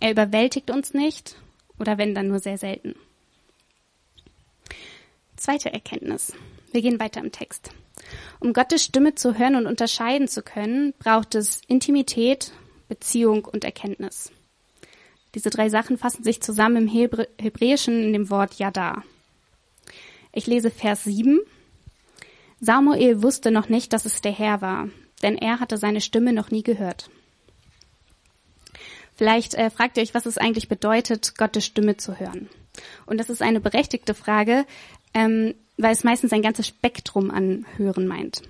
Er 0.00 0.10
überwältigt 0.10 0.70
uns 0.70 0.94
nicht 0.94 1.36
oder 1.78 1.98
wenn 1.98 2.14
dann 2.14 2.28
nur 2.28 2.38
sehr 2.38 2.58
selten. 2.58 2.94
Zweite 5.36 5.72
Erkenntnis. 5.72 6.32
Wir 6.72 6.82
gehen 6.82 7.00
weiter 7.00 7.20
im 7.20 7.32
Text. 7.32 7.70
Um 8.40 8.52
Gottes 8.52 8.84
Stimme 8.84 9.14
zu 9.14 9.38
hören 9.38 9.56
und 9.56 9.66
unterscheiden 9.66 10.28
zu 10.28 10.42
können, 10.42 10.94
braucht 10.98 11.34
es 11.34 11.62
Intimität, 11.66 12.52
Beziehung 12.88 13.44
und 13.44 13.64
Erkenntnis. 13.64 14.32
Diese 15.34 15.50
drei 15.50 15.68
Sachen 15.68 15.98
fassen 15.98 16.24
sich 16.24 16.42
zusammen 16.42 16.76
im 16.76 16.88
Hebrä 16.88 17.28
Hebräischen 17.38 18.02
in 18.02 18.12
dem 18.12 18.30
Wort 18.30 18.54
Yada. 18.54 19.04
Ich 20.32 20.46
lese 20.46 20.70
Vers 20.70 21.04
7. 21.04 21.40
Samuel 22.60 23.22
wusste 23.22 23.50
noch 23.50 23.68
nicht, 23.68 23.92
dass 23.92 24.04
es 24.04 24.20
der 24.20 24.32
Herr 24.32 24.60
war, 24.60 24.88
denn 25.22 25.36
er 25.36 25.60
hatte 25.60 25.76
seine 25.76 26.00
Stimme 26.00 26.32
noch 26.32 26.50
nie 26.50 26.62
gehört. 26.62 27.10
Vielleicht 29.16 29.54
äh, 29.54 29.70
fragt 29.70 29.96
ihr 29.96 30.02
euch, 30.02 30.14
was 30.14 30.26
es 30.26 30.38
eigentlich 30.38 30.68
bedeutet, 30.68 31.36
Gottes 31.36 31.64
Stimme 31.64 31.96
zu 31.96 32.18
hören. 32.18 32.48
Und 33.06 33.18
das 33.18 33.28
ist 33.28 33.42
eine 33.42 33.60
berechtigte 33.60 34.14
Frage, 34.14 34.64
ähm, 35.14 35.54
weil 35.76 35.92
es 35.92 36.04
meistens 36.04 36.32
ein 36.32 36.42
ganzes 36.42 36.68
Spektrum 36.68 37.30
an 37.30 37.66
Hören 37.76 38.06
meint. 38.06 38.42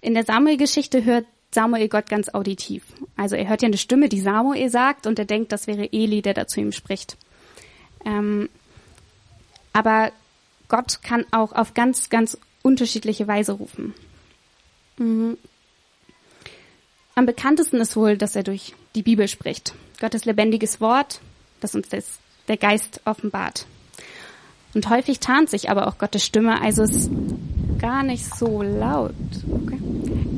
In 0.00 0.14
der 0.14 0.24
Samuel-Geschichte 0.24 1.04
hört 1.04 1.26
Samuel 1.54 1.88
Gott 1.88 2.08
ganz 2.08 2.28
auditiv. 2.28 2.82
Also 3.16 3.36
er 3.36 3.48
hört 3.48 3.62
ja 3.62 3.68
eine 3.68 3.78
Stimme, 3.78 4.08
die 4.08 4.20
Samuel 4.20 4.68
sagt, 4.68 5.06
und 5.06 5.18
er 5.18 5.24
denkt, 5.24 5.52
das 5.52 5.66
wäre 5.66 5.92
Eli, 5.92 6.22
der 6.22 6.34
da 6.34 6.46
zu 6.46 6.60
ihm 6.60 6.72
spricht. 6.72 7.16
Ähm, 8.04 8.48
aber 9.72 10.12
Gott 10.68 11.02
kann 11.02 11.24
auch 11.30 11.52
auf 11.52 11.74
ganz, 11.74 12.10
ganz 12.10 12.38
unterschiedliche 12.62 13.26
Weise 13.26 13.52
rufen. 13.52 13.94
Mhm. 14.98 15.36
Am 17.14 17.26
bekanntesten 17.26 17.80
ist 17.80 17.96
wohl, 17.96 18.16
dass 18.16 18.34
er 18.34 18.42
durch 18.42 18.74
die 18.94 19.02
Bibel 19.02 19.28
spricht. 19.28 19.74
Gottes 20.00 20.24
lebendiges 20.24 20.80
Wort, 20.80 21.20
das 21.60 21.74
uns 21.74 21.88
das, 21.88 22.18
der 22.48 22.56
Geist 22.56 23.00
offenbart. 23.04 23.66
Und 24.74 24.88
häufig 24.90 25.20
tarnt 25.20 25.48
sich 25.48 25.70
aber 25.70 25.86
auch 25.86 25.98
Gottes 25.98 26.24
Stimme, 26.24 26.60
also 26.60 26.82
ist 26.82 27.10
gar 27.78 28.02
nicht 28.02 28.24
so 28.34 28.62
laut. 28.62 29.14
Okay. 29.48 29.78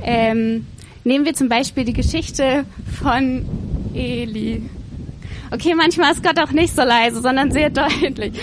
Ähm, 0.02 0.66
nehmen 1.06 1.24
wir 1.24 1.34
zum 1.34 1.48
Beispiel 1.48 1.84
die 1.84 1.92
Geschichte 1.92 2.66
von 3.00 3.46
Eli. 3.94 4.62
Okay, 5.52 5.74
manchmal 5.74 6.12
ist 6.12 6.22
Gott 6.22 6.38
auch 6.38 6.50
nicht 6.50 6.74
so 6.74 6.82
leise, 6.82 7.22
sondern 7.22 7.52
sehr 7.52 7.70
deutlich. 7.70 8.34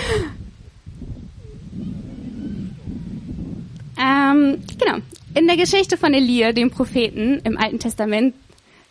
Ähm, 4.00 4.62
genau. 4.80 4.98
In 5.36 5.48
der 5.48 5.58
Geschichte 5.58 5.98
von 5.98 6.14
Elia, 6.14 6.54
dem 6.54 6.72
Propheten 6.72 7.42
im 7.44 7.58
Alten 7.58 7.80
Testament, 7.80 8.34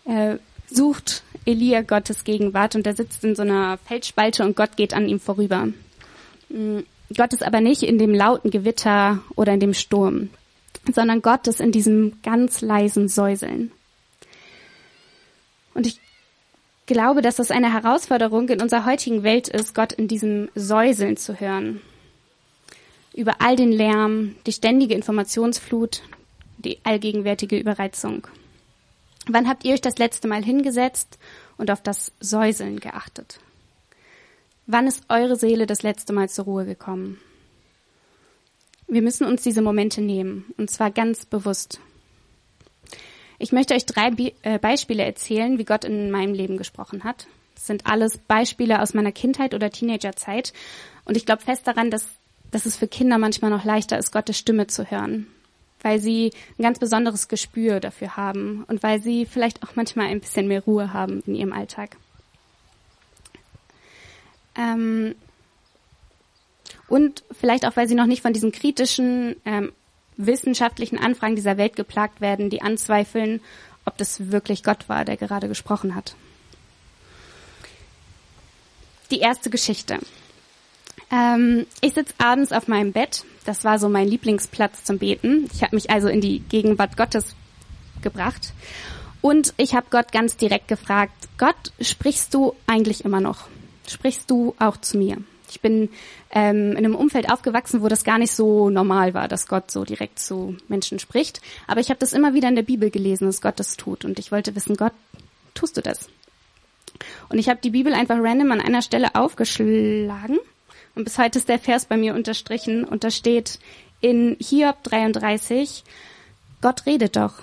äh, 0.05 0.37
sucht 0.69 1.23
Elia 1.47 1.83
Gottes 1.83 2.25
Gegenwart 2.25 2.75
und 2.75 2.87
er 2.87 2.95
sitzt 2.95 3.25
in 3.25 3.35
so 3.35 3.43
einer 3.43 3.79
Felsspalte 3.79 4.45
und 4.45 4.57
Gott 4.57 4.77
geht 4.77 4.93
an 4.93 5.09
ihm 5.09 5.21
vorüber. 5.21 5.69
Mm, 6.49 6.81
Gott 7.17 7.33
ist 7.33 7.43
aber 7.43 7.61
nicht 7.61 7.83
in 7.83 7.99
dem 7.99 8.15
lauten 8.15 8.51
Gewitter 8.51 9.21
oder 9.37 9.55
in 9.55 9.61
dem 9.61 9.75
Sturm, 9.75 10.31
sondern 10.91 11.23
Gott 11.23 11.47
ist 11.47 11.61
in 11.61 11.73
diesem 11.73 12.21
ganz 12.23 12.61
leisen 12.61 13.09
Säuseln. 13.09 13.71
Und 15.75 15.87
ich 15.87 16.01
glaube, 16.87 17.23
dass 17.23 17.37
das 17.37 17.51
eine 17.51 17.73
Herausforderung 17.73 18.49
in 18.49 18.61
unserer 18.61 18.85
heutigen 18.85 19.23
Welt 19.23 19.49
ist, 19.49 19.75
Gott 19.75 19.93
in 19.93 20.09
diesem 20.09 20.49
Säuseln 20.55 21.17
zu 21.17 21.39
hören. 21.39 21.81
Über 23.15 23.41
all 23.41 23.57
den 23.57 23.73
Lärm, 23.73 24.37
die 24.47 24.53
ständige 24.53 24.95
Informationsflut, 24.95 26.03
die 26.59 26.79
allgegenwärtige 26.85 27.59
Überreizung. 27.59 28.27
Wann 29.29 29.49
habt 29.49 29.65
ihr 29.65 29.75
euch 29.75 29.81
das 29.81 29.99
letzte 29.99 30.27
Mal 30.29 30.43
hingesetzt 30.43 31.19
und 31.57 31.71
auf 31.71 31.83
das 31.83 32.13
Säuseln 32.21 32.81
geachtet? 32.81 33.39
Wann 34.67 34.87
ist 34.87 35.05
eure 35.09 35.37
Seele 35.37 35.67
das 35.67 35.83
letzte 35.83 36.13
Mal 36.13 36.29
zur 36.29 36.47
Ruhe 36.47 36.65
gekommen? 36.65 37.21
Wir 38.93 39.01
müssen 39.01 39.27
uns 39.27 39.41
diese 39.41 39.63
Momente 39.63 40.03
nehmen, 40.03 40.53
und 40.59 40.71
zwar 40.71 40.91
ganz 40.91 41.25
bewusst. 41.25 41.81
Ich 43.39 43.51
möchte 43.51 43.73
euch 43.73 43.87
drei 43.87 44.11
Be 44.11 44.35
äh, 44.43 44.59
Beispiele 44.59 45.03
erzählen, 45.03 45.57
wie 45.57 45.65
Gott 45.65 45.87
in 45.87 46.11
meinem 46.11 46.35
Leben 46.35 46.59
gesprochen 46.59 47.03
hat. 47.03 47.27
Das 47.55 47.67
sind 47.69 47.87
alles 47.87 48.19
Beispiele 48.19 48.83
aus 48.83 48.93
meiner 48.93 49.11
Kindheit 49.11 49.55
oder 49.55 49.71
Teenagerzeit. 49.71 50.53
Und 51.07 51.17
ich 51.17 51.25
glaube 51.25 51.41
fest 51.41 51.67
daran, 51.67 51.91
dass, 51.91 52.07
dass 52.51 52.67
es 52.67 52.77
für 52.77 52.87
Kinder 52.87 53.17
manchmal 53.17 53.51
noch 53.51 53.65
leichter 53.65 53.97
ist, 53.97 54.13
Gottes 54.13 54.37
Stimme 54.37 54.67
zu 54.67 54.91
hören. 54.91 55.27
Weil 55.81 55.99
sie 55.99 56.31
ein 56.59 56.63
ganz 56.63 56.79
besonderes 56.79 57.29
Gespür 57.29 57.81
dafür 57.81 58.19
haben 58.19 58.63
und 58.69 58.83
weil 58.83 59.01
sie 59.01 59.25
vielleicht 59.25 59.63
auch 59.63 59.75
manchmal 59.75 60.09
ein 60.09 60.21
bisschen 60.21 60.49
mehr 60.49 60.65
Ruhe 60.65 60.93
haben 60.93 61.23
in 61.27 61.35
ihrem 61.35 61.55
Alltag. 61.55 61.97
Ähm, 64.55 65.15
und 66.93 67.25
vielleicht 67.33 67.65
auch, 67.65 67.75
weil 67.75 67.89
sie 67.89 67.95
noch 67.95 68.05
nicht 68.05 68.21
von 68.21 68.35
diesen 68.35 68.53
kritischen 68.53 69.37
ähm, 69.47 69.73
wissenschaftlichen 70.19 70.99
Anfragen 70.99 71.37
dieser 71.37 71.57
Welt 71.57 71.75
geplagt 71.75 72.21
werden, 72.21 72.51
die 72.51 72.61
anzweifeln, 72.61 73.41
ob 73.87 73.97
das 73.97 74.31
wirklich 74.31 74.63
Gott 74.63 74.91
war, 74.91 75.07
der 75.07 75.17
gerade 75.17 75.49
gesprochen 75.49 75.95
hat. 75.95 76.15
Die 79.11 79.21
erste 79.21 79.49
Geschichte. 79.49 80.01
Ähm, 81.11 81.65
ich 81.81 81.95
sitze 81.95 82.13
abends 82.19 82.53
auf 82.53 82.69
meinem 82.69 82.93
Bett. 82.93 83.25
Das 83.47 83.65
war 83.65 83.79
so 83.79 83.89
mein 83.89 84.07
Lieblingsplatz 84.07 84.85
zum 84.85 84.99
Beten. 84.99 85.49
Ich 85.55 85.63
habe 85.63 85.75
mich 85.75 85.89
also 85.89 86.09
in 86.09 86.21
die 86.21 86.41
Gegenwart 86.41 86.99
Gottes 86.99 87.35
gebracht. 88.03 88.53
Und 89.23 89.55
ich 89.57 89.75
habe 89.75 89.87
Gott 89.89 90.13
ganz 90.13 90.37
direkt 90.37 90.69
gefragt, 90.69 91.15
Gott, 91.39 91.73
sprichst 91.81 92.35
du 92.35 92.55
eigentlich 92.67 93.07
immer 93.07 93.23
noch? 93.23 93.49
Sprichst 93.89 94.31
du 94.31 94.55
auch 94.59 94.77
zu 94.77 94.99
mir? 94.99 95.17
Ich 95.53 95.61
bin 95.61 95.91
ähm, 96.31 96.73
in 96.73 96.79
einem 96.79 96.95
Umfeld 96.95 97.31
aufgewachsen, 97.31 97.83
wo 97.83 97.89
das 97.89 98.05
gar 98.05 98.19
nicht 98.19 98.33
so 98.33 98.71
normal 98.71 99.13
war, 99.13 99.29
dass 99.29 99.47
Gott 99.47 99.71
so 99.71 99.85
direkt 99.85 100.19
zu 100.19 100.57
Menschen 100.69 100.99
spricht. 100.99 101.43
Aber 101.67 101.81
ich 101.81 101.91
habe 101.91 102.01
das 102.01 102.15
immer 102.15 102.33
wieder 102.33 102.49
in 102.49 102.57
der 102.57 102.63
Bibel 102.63 102.91
gelesen, 102.91 103.27
dass 103.27 103.43
Gott 103.43 103.61
das 103.61 103.77
tut. 103.77 104.05
Und 104.05 104.19
ich 104.19 104.33
wollte 104.33 104.57
wissen, 104.57 104.77
Gott, 104.77 104.95
tust 105.55 105.77
du 105.77 105.83
das? 105.83 106.09
Und 107.29 107.39
ich 107.39 107.49
habe 107.49 107.61
die 107.63 107.71
Bibel 107.71 107.93
einfach 107.93 108.17
random 108.19 108.53
an 108.53 108.61
einer 108.61 108.83
Stelle 108.83 109.15
aufgeschlagen. 109.15 110.39
Und 110.95 111.05
bis 111.05 111.19
heute 111.19 111.39
ist 111.39 111.49
der 111.49 111.59
Vers 111.59 111.85
bei 111.85 111.97
mir 111.99 112.15
unterstrichen. 112.15 112.85
Und 112.85 113.05
da 113.05 113.11
steht 113.11 113.59
in 114.01 114.37
Hiob 114.41 114.83
33, 114.85 115.85
Gott 116.63 116.87
redet 116.87 117.17
doch. 117.17 117.43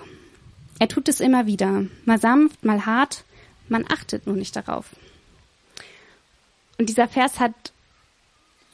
Er 0.79 0.87
tut 0.87 1.09
es 1.09 1.19
immer 1.19 1.45
wieder. 1.45 1.85
Mal 2.05 2.19
sanft, 2.19 2.63
mal 2.65 2.85
hart. 2.85 3.23
Man 3.67 3.85
achtet 3.87 4.25
nur 4.25 4.35
nicht 4.35 4.55
darauf. 4.55 4.87
Und 6.79 6.87
dieser 6.87 7.07
Vers 7.07 7.39
hat 7.39 7.53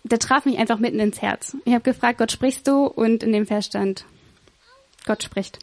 der 0.05 0.19
traf 0.19 0.45
mich 0.45 0.57
einfach 0.57 0.79
mitten 0.79 0.99
ins 0.99 1.21
Herz. 1.21 1.57
Ich 1.65 1.73
habe 1.73 1.83
gefragt, 1.83 2.19
Gott 2.19 2.31
sprichst 2.31 2.67
du? 2.67 2.85
Und 2.85 3.23
in 3.23 3.33
dem 3.33 3.47
Vers 3.47 3.65
stand, 3.65 4.05
Gott 5.05 5.23
spricht. 5.23 5.59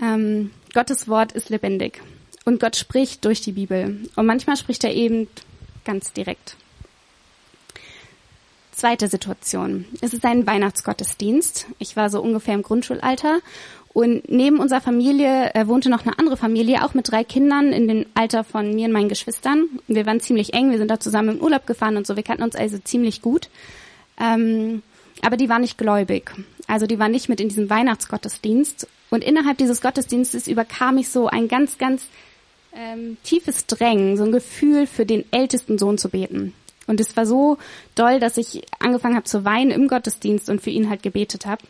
Ähm, 0.00 0.50
Gottes 0.74 1.08
Wort 1.08 1.32
ist 1.32 1.48
lebendig. 1.48 2.02
Und 2.44 2.60
Gott 2.60 2.76
spricht 2.76 3.24
durch 3.24 3.40
die 3.40 3.52
Bibel. 3.52 4.02
Und 4.16 4.26
manchmal 4.26 4.56
spricht 4.56 4.84
er 4.84 4.92
eben 4.94 5.28
ganz 5.84 6.12
direkt. 6.12 6.56
Zweite 8.78 9.08
Situation. 9.08 9.86
Es 10.02 10.14
ist 10.14 10.24
ein 10.24 10.46
Weihnachtsgottesdienst. 10.46 11.66
Ich 11.80 11.96
war 11.96 12.10
so 12.10 12.22
ungefähr 12.22 12.54
im 12.54 12.62
Grundschulalter 12.62 13.40
und 13.92 14.30
neben 14.30 14.60
unserer 14.60 14.80
Familie 14.80 15.52
äh, 15.52 15.66
wohnte 15.66 15.90
noch 15.90 16.06
eine 16.06 16.16
andere 16.16 16.36
Familie, 16.36 16.84
auch 16.84 16.94
mit 16.94 17.10
drei 17.10 17.24
Kindern 17.24 17.72
in 17.72 17.88
dem 17.88 18.06
Alter 18.14 18.44
von 18.44 18.72
mir 18.72 18.86
und 18.86 18.92
meinen 18.92 19.08
Geschwistern. 19.08 19.64
Wir 19.88 20.06
waren 20.06 20.20
ziemlich 20.20 20.54
eng, 20.54 20.70
wir 20.70 20.78
sind 20.78 20.92
da 20.92 21.00
zusammen 21.00 21.30
im 21.30 21.42
Urlaub 21.42 21.66
gefahren 21.66 21.96
und 21.96 22.06
so. 22.06 22.14
Wir 22.14 22.22
kannten 22.22 22.44
uns 22.44 22.54
also 22.54 22.78
ziemlich 22.78 23.20
gut. 23.20 23.48
Ähm, 24.20 24.84
aber 25.22 25.36
die 25.36 25.48
waren 25.48 25.62
nicht 25.62 25.76
gläubig. 25.76 26.30
Also 26.68 26.86
die 26.86 27.00
waren 27.00 27.10
nicht 27.10 27.28
mit 27.28 27.40
in 27.40 27.48
diesem 27.48 27.68
Weihnachtsgottesdienst. 27.68 28.86
Und 29.10 29.24
innerhalb 29.24 29.58
dieses 29.58 29.80
Gottesdienstes 29.80 30.46
überkam 30.46 30.94
mich 30.94 31.08
so 31.08 31.26
ein 31.26 31.48
ganz, 31.48 31.78
ganz 31.78 32.06
ähm, 32.76 33.16
tiefes 33.24 33.66
Drängen, 33.66 34.16
so 34.16 34.22
ein 34.22 34.30
Gefühl 34.30 34.86
für 34.86 35.04
den 35.04 35.24
ältesten 35.32 35.78
Sohn 35.78 35.98
zu 35.98 36.10
beten. 36.10 36.54
Und 36.88 37.00
es 37.00 37.16
war 37.16 37.26
so 37.26 37.58
doll, 37.94 38.18
dass 38.18 38.36
ich 38.36 38.62
angefangen 38.80 39.14
habe 39.14 39.24
zu 39.24 39.44
weinen 39.44 39.70
im 39.70 39.86
Gottesdienst 39.86 40.48
und 40.48 40.60
für 40.60 40.70
ihn 40.70 40.90
halt 40.90 41.04
gebetet 41.04 41.46
habe. 41.46 41.62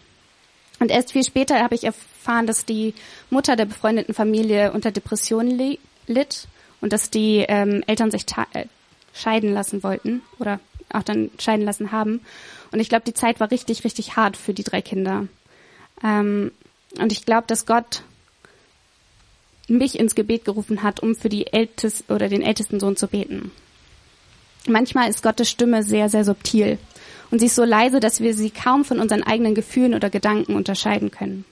Und 0.78 0.90
erst 0.90 1.12
viel 1.12 1.24
später 1.24 1.60
habe 1.60 1.74
ich 1.74 1.84
erfahren, 1.84 2.46
dass 2.46 2.64
die 2.64 2.94
Mutter 3.28 3.56
der 3.56 3.66
befreundeten 3.66 4.14
Familie 4.14 4.72
unter 4.72 4.92
Depressionen 4.92 5.50
li 5.50 5.78
litt 6.06 6.46
und 6.80 6.92
dass 6.92 7.10
die 7.10 7.44
ähm, 7.48 7.82
Eltern 7.86 8.10
sich 8.10 8.24
äh, 8.52 8.66
scheiden 9.12 9.52
lassen 9.52 9.82
wollten 9.82 10.22
oder 10.38 10.60
auch 10.90 11.02
dann 11.02 11.30
scheiden 11.38 11.66
lassen 11.66 11.90
haben. 11.92 12.20
Und 12.70 12.80
ich 12.80 12.88
glaube, 12.88 13.04
die 13.04 13.14
Zeit 13.14 13.40
war 13.40 13.50
richtig, 13.50 13.84
richtig 13.84 14.16
hart 14.16 14.36
für 14.36 14.54
die 14.54 14.62
drei 14.62 14.80
Kinder. 14.80 15.26
Ähm, 16.02 16.52
und 16.98 17.10
ich 17.12 17.26
glaube, 17.26 17.46
dass 17.48 17.66
Gott 17.66 18.02
mich 19.66 19.98
ins 19.98 20.14
Gebet 20.14 20.44
gerufen 20.44 20.82
hat, 20.82 21.00
um 21.00 21.14
für 21.14 21.28
die 21.28 21.52
ältest 21.52 22.10
oder 22.10 22.28
den 22.28 22.42
ältesten 22.42 22.80
Sohn 22.80 22.96
zu 22.96 23.08
beten. 23.08 23.50
Manchmal 24.66 25.08
ist 25.08 25.22
Gottes 25.22 25.50
Stimme 25.50 25.82
sehr, 25.82 26.08
sehr 26.08 26.24
subtil 26.24 26.78
und 27.30 27.38
sie 27.38 27.46
ist 27.46 27.54
so 27.54 27.64
leise, 27.64 28.00
dass 28.00 28.20
wir 28.20 28.34
sie 28.34 28.50
kaum 28.50 28.84
von 28.84 29.00
unseren 29.00 29.22
eigenen 29.22 29.54
Gefühlen 29.54 29.94
oder 29.94 30.10
Gedanken 30.10 30.54
unterscheiden 30.54 31.10
können. 31.10 31.44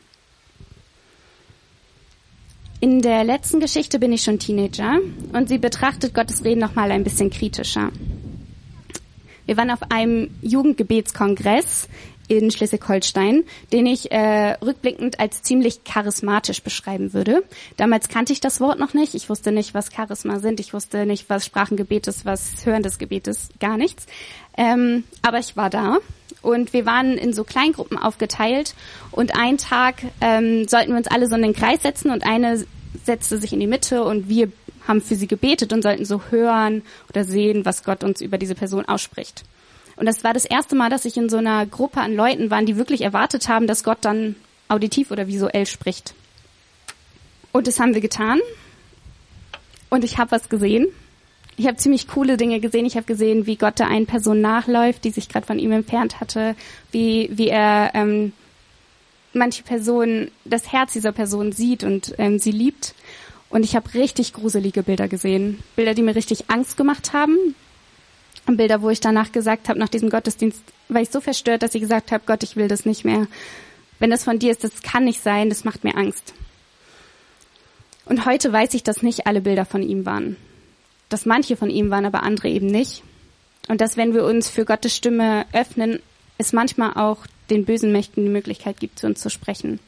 In 2.81 3.01
der 3.01 3.25
letzten 3.25 3.61
Geschichte 3.61 3.99
bin 3.99 4.13
ich 4.13 4.23
schon 4.23 4.39
Teenager 4.39 4.99
und 5.33 5.49
sie 5.49 5.59
betrachtet 5.59 6.15
Gottes 6.15 6.45
Reden 6.45 6.61
noch 6.61 6.75
mal 6.75 6.91
ein 6.91 7.05
bisschen 7.05 7.31
kritischer. 7.31 7.91
Wir 9.47 9.57
waren 9.57 9.71
auf 9.71 9.91
einem 9.91 10.31
Jugendgebetskongress 10.43 11.89
in 12.29 12.51
Schleswig-Holstein, 12.51 13.45
den 13.73 13.87
ich 13.87 14.11
äh, 14.11 14.53
rückblickend 14.63 15.21
als 15.21 15.43
ziemlich 15.43 15.85
charismatisch 15.85 16.63
beschreiben 16.63 17.13
würde. 17.13 17.43
Damals 17.77 18.09
kannte 18.09 18.33
ich 18.33 18.41
das 18.41 18.61
Wort 18.61 18.79
noch 18.79 18.95
nicht. 18.95 19.15
Ich 19.15 19.29
wusste 19.29 19.53
nicht, 19.53 19.75
was 19.75 19.93
Charisma 19.93 20.39
sind. 20.41 20.61
Ich 20.61 20.73
wusste 20.73 21.07
nicht, 21.07 21.29
was 21.29 21.47
Sprachengebet 21.47 22.07
ist, 22.09 22.25
was 22.25 22.65
Hörendes 22.65 22.99
Gebet 22.99 23.29
ist. 23.29 23.59
Gar 23.61 23.77
nichts. 23.77 24.07
Ähm, 24.57 25.05
aber 25.23 25.39
ich 25.39 25.57
war 25.57 25.71
da 25.71 25.99
und 26.43 26.73
wir 26.73 26.87
waren 26.87 27.19
in 27.19 27.33
so 27.33 27.45
Kleingruppen 27.45 27.99
aufgeteilt 27.99 28.75
und 29.11 29.37
einen 29.37 29.59
Tag 29.59 29.97
ähm, 30.21 30.67
sollten 30.69 30.93
wir 30.93 30.99
uns 30.99 31.09
alle 31.09 31.29
so 31.29 31.37
in 31.37 31.43
den 31.43 31.53
Kreis 31.53 31.83
setzen 31.83 32.11
und 32.11 32.25
eine 32.25 32.65
setzte 33.05 33.39
sich 33.39 33.53
in 33.53 33.61
die 33.61 33.67
Mitte 33.67 34.05
und 34.05 34.29
wir 34.29 34.51
haben 34.87 35.01
für 35.01 35.17
sie 35.17 35.27
gebetet 35.27 35.73
und 35.73 35.83
sollten 35.83 36.05
so 36.05 36.23
hören 36.31 36.83
oder 37.11 37.25
sehen, 37.25 37.65
was 37.65 37.85
Gott 37.85 38.05
uns 38.05 38.21
über 38.21 38.39
diese 38.39 38.55
Person 38.55 38.85
ausspricht. 38.87 39.45
Und 39.97 40.07
das 40.07 40.25
war 40.25 40.35
das 40.35 40.45
erste 40.45 40.77
Mal, 40.77 40.91
dass 40.91 41.05
ich 41.05 41.17
in 41.17 41.29
so 41.29 41.39
einer 41.39 41.67
Gruppe 41.67 42.01
an 42.01 42.15
Leuten 42.15 42.51
war, 42.51 42.63
die 42.63 42.77
wirklich 42.77 43.01
erwartet 43.01 43.49
haben, 43.49 43.67
dass 43.67 43.83
Gott 43.83 43.99
dann 44.03 44.37
auditiv 44.69 45.11
oder 45.11 45.27
visuell 45.27 45.67
spricht. 45.67 46.15
Und 47.53 47.67
das 47.67 47.81
haben 47.81 47.95
wir 47.95 48.03
getan. 48.03 48.41
Und 49.89 50.05
ich 50.05 50.19
habe 50.19 50.33
was 50.33 50.49
gesehen. 50.49 50.87
Ich 51.57 51.67
habe 51.67 51.79
ziemlich 51.79 52.09
coole 52.09 52.37
Dinge 52.37 52.61
gesehen. 52.61 52.85
Ich 52.85 52.97
habe 52.97 53.07
gesehen, 53.07 53.47
wie 53.47 53.57
Gott 53.57 53.79
der 53.79 53.89
einen 53.89 54.07
Person 54.07 54.43
nachläuft, 54.43 55.05
die 55.05 55.11
sich 55.11 55.29
gerade 55.29 55.47
von 55.47 55.59
ihm 55.59 55.73
entfernt 55.73 56.21
hatte, 56.21 56.55
wie, 56.93 57.31
wie 57.33 57.49
er 57.49 57.93
ähm, 57.95 58.33
manche 59.33 59.63
Personen, 59.63 60.31
das 60.45 60.71
Herz 60.73 60.93
dieser 60.93 61.13
Person 61.13 61.53
sieht 61.53 61.83
und 61.83 62.15
ähm, 62.19 62.39
sie 62.39 62.51
liebt. 62.51 62.95
Und 63.49 63.65
ich 63.65 63.75
habe 63.77 63.95
richtig 63.95 64.35
gruselige 64.35 64.83
Bilder 64.83 65.09
gesehen. 65.09 65.63
Bilder, 65.77 65.95
die 65.95 66.03
mir 66.03 66.17
richtig 66.17 66.51
Angst 66.51 66.77
gemacht 66.77 67.15
haben. 67.15 67.55
Bilder, 68.47 68.83
wo 68.83 68.91
ich 68.91 69.01
danach 69.01 69.33
gesagt 69.33 69.69
habe, 69.69 69.79
nach 69.79 69.89
diesem 69.89 70.11
Gottesdienst, 70.11 70.63
war 70.89 71.03
ich 71.03 71.11
so 71.11 71.21
verstört, 71.21 71.63
dass 71.63 71.75
ich 71.75 71.81
gesagt 71.81 72.13
habe, 72.13 72.23
Gott, 72.27 72.45
ich 72.45 72.55
will 72.55 72.69
das 72.69 72.87
nicht 72.87 73.05
mehr. 73.05 73.27
Wenn 73.99 74.11
das 74.11 74.25
von 74.25 74.39
dir 74.39 74.53
ist, 74.53 74.63
das 74.63 74.83
kann 74.83 75.05
nicht 75.05 75.21
sein, 75.21 75.49
das 75.49 75.65
macht 75.65 75.83
mir 75.83 75.97
Angst. 75.97 76.35
Und 78.05 78.25
heute 78.25 78.53
weiß 78.53 78.75
ich, 78.75 78.85
dass 78.85 79.03
nicht 79.03 79.27
alle 79.27 79.41
Bilder 79.41 79.65
von 79.65 79.83
ihm 79.83 80.07
waren 80.07 80.37
dass 81.09 81.27
manche 81.27 81.57
von 81.57 81.71
ihm 81.71 81.91
waren, 81.91 82.05
aber 82.05 82.23
andere 82.23 82.49
eben 82.49 82.67
nicht. 82.67 83.03
Und 83.69 83.81
dass 83.81 83.97
wenn 83.97 84.15
wir 84.15 84.25
uns 84.25 84.49
für 84.49 84.65
Gottes 84.65 84.95
Stimme 84.95 85.47
öffnen, 85.53 86.01
es 86.39 86.53
manchmal 86.53 86.95
auch 86.95 87.27
den 87.51 87.65
bösen 87.65 87.93
Mächten 87.93 88.25
die 88.25 88.31
Möglichkeit 88.31 88.79
gibt, 88.81 88.99
zu 88.99 89.07
uns 89.07 89.21
zu 89.21 89.31
sprechen. 89.31 89.81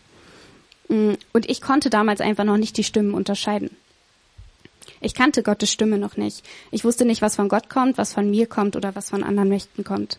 Mm, 0.89 1.15
und 1.33 1.51
ich 1.51 1.61
konnte 1.61 1.91
damals 1.91 2.21
einfach 2.21 2.45
noch 2.45 2.57
nicht 2.57 2.77
die 2.77 2.85
Stimmen 2.85 3.15
unterscheiden. 3.15 3.71
Ich 5.01 5.15
kannte 5.15 5.43
Gottes 5.43 5.71
Stimme 5.71 5.99
noch 5.99 6.17
nicht. 6.17 6.45
Ich 6.71 6.85
wusste 6.85 7.05
nicht, 7.05 7.23
was 7.23 7.37
von 7.37 7.49
Gott 7.49 7.69
kommt, 7.71 7.99
was 7.99 8.13
von 8.13 8.31
mir 8.31 8.47
kommt 8.47 8.77
oder 8.77 8.95
was 8.95 9.11
von 9.11 9.23
anderen 9.23 9.49
Mächten 9.49 9.85
kommt. 9.85 10.19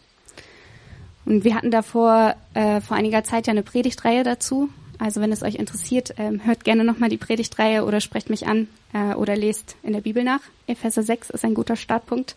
Und 1.25 1.43
wir 1.43 1.55
hatten 1.55 1.71
davor 1.71 2.35
äh, 2.53 2.81
vor 2.81 2.97
einiger 2.97 3.23
Zeit 3.23 3.47
ja 3.47 3.51
eine 3.51 3.63
Predigtreihe 3.63 4.23
dazu, 4.23 4.69
Also 4.99 5.21
wenn 5.21 5.31
es 5.31 5.43
euch 5.43 5.55
interessiert, 5.55 6.13
ähm, 6.17 6.45
hört 6.45 6.65
gerne 6.65 6.83
nochmal 6.83 7.09
die 7.09 7.17
Predigtreihe 7.17 7.85
oder 7.85 8.01
sprecht 8.01 8.29
mich 8.29 8.47
an 8.47 8.67
äh, 8.93 9.13
oder 9.13 9.37
lest 9.37 9.77
in 9.81 9.93
der 9.93 10.01
Bibel 10.01 10.25
nach. 10.25 10.41
Epheser 10.67 11.03
6 11.03 11.29
ist 11.29 11.45
ein 11.45 11.53
guter 11.53 11.77
Startpunkt. 11.77 12.35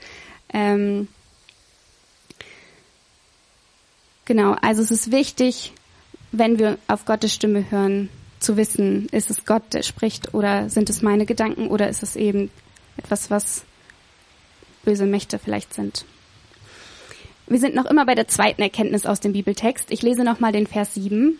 Ähm, 0.52 1.08
genau, 4.25 4.52
also 4.62 4.80
es 4.80 4.92
ist 4.92 5.11
wichtig, 5.11 5.72
wenn 6.30 6.61
wir 6.61 6.78
auf 6.87 7.04
Gottes 7.04 7.34
Stimme 7.34 7.68
hören, 7.70 8.08
zu 8.42 8.56
wissen, 8.56 9.08
ist 9.11 9.30
es 9.30 9.44
Gott, 9.44 9.62
der 9.72 9.82
spricht 9.82 10.34
oder 10.34 10.68
sind 10.68 10.90
es 10.90 11.02
meine 11.02 11.26
Gedanken 11.26 11.68
oder 11.68 11.88
ist 11.88 12.02
es 12.02 12.16
eben 12.16 12.50
etwas, 12.96 13.30
was 13.30 13.64
böse 14.84 15.06
Mächte 15.06 15.38
vielleicht 15.38 15.75
sind. 15.75 16.04
Wir 17.46 17.58
sind 17.58 17.75
noch 17.75 17.87
immer 17.87 18.06
bei 18.06 18.14
der 18.14 18.28
zweiten 18.28 18.62
Erkenntnis 18.62 19.06
aus 19.06 19.20
dem 19.20 19.32
Bibeltext. 19.32 19.90
Ich 19.90 20.02
lese 20.02 20.25
nochmal 20.25 20.52
den 20.52 20.66
Vers 20.66 20.94
7. 20.94 21.38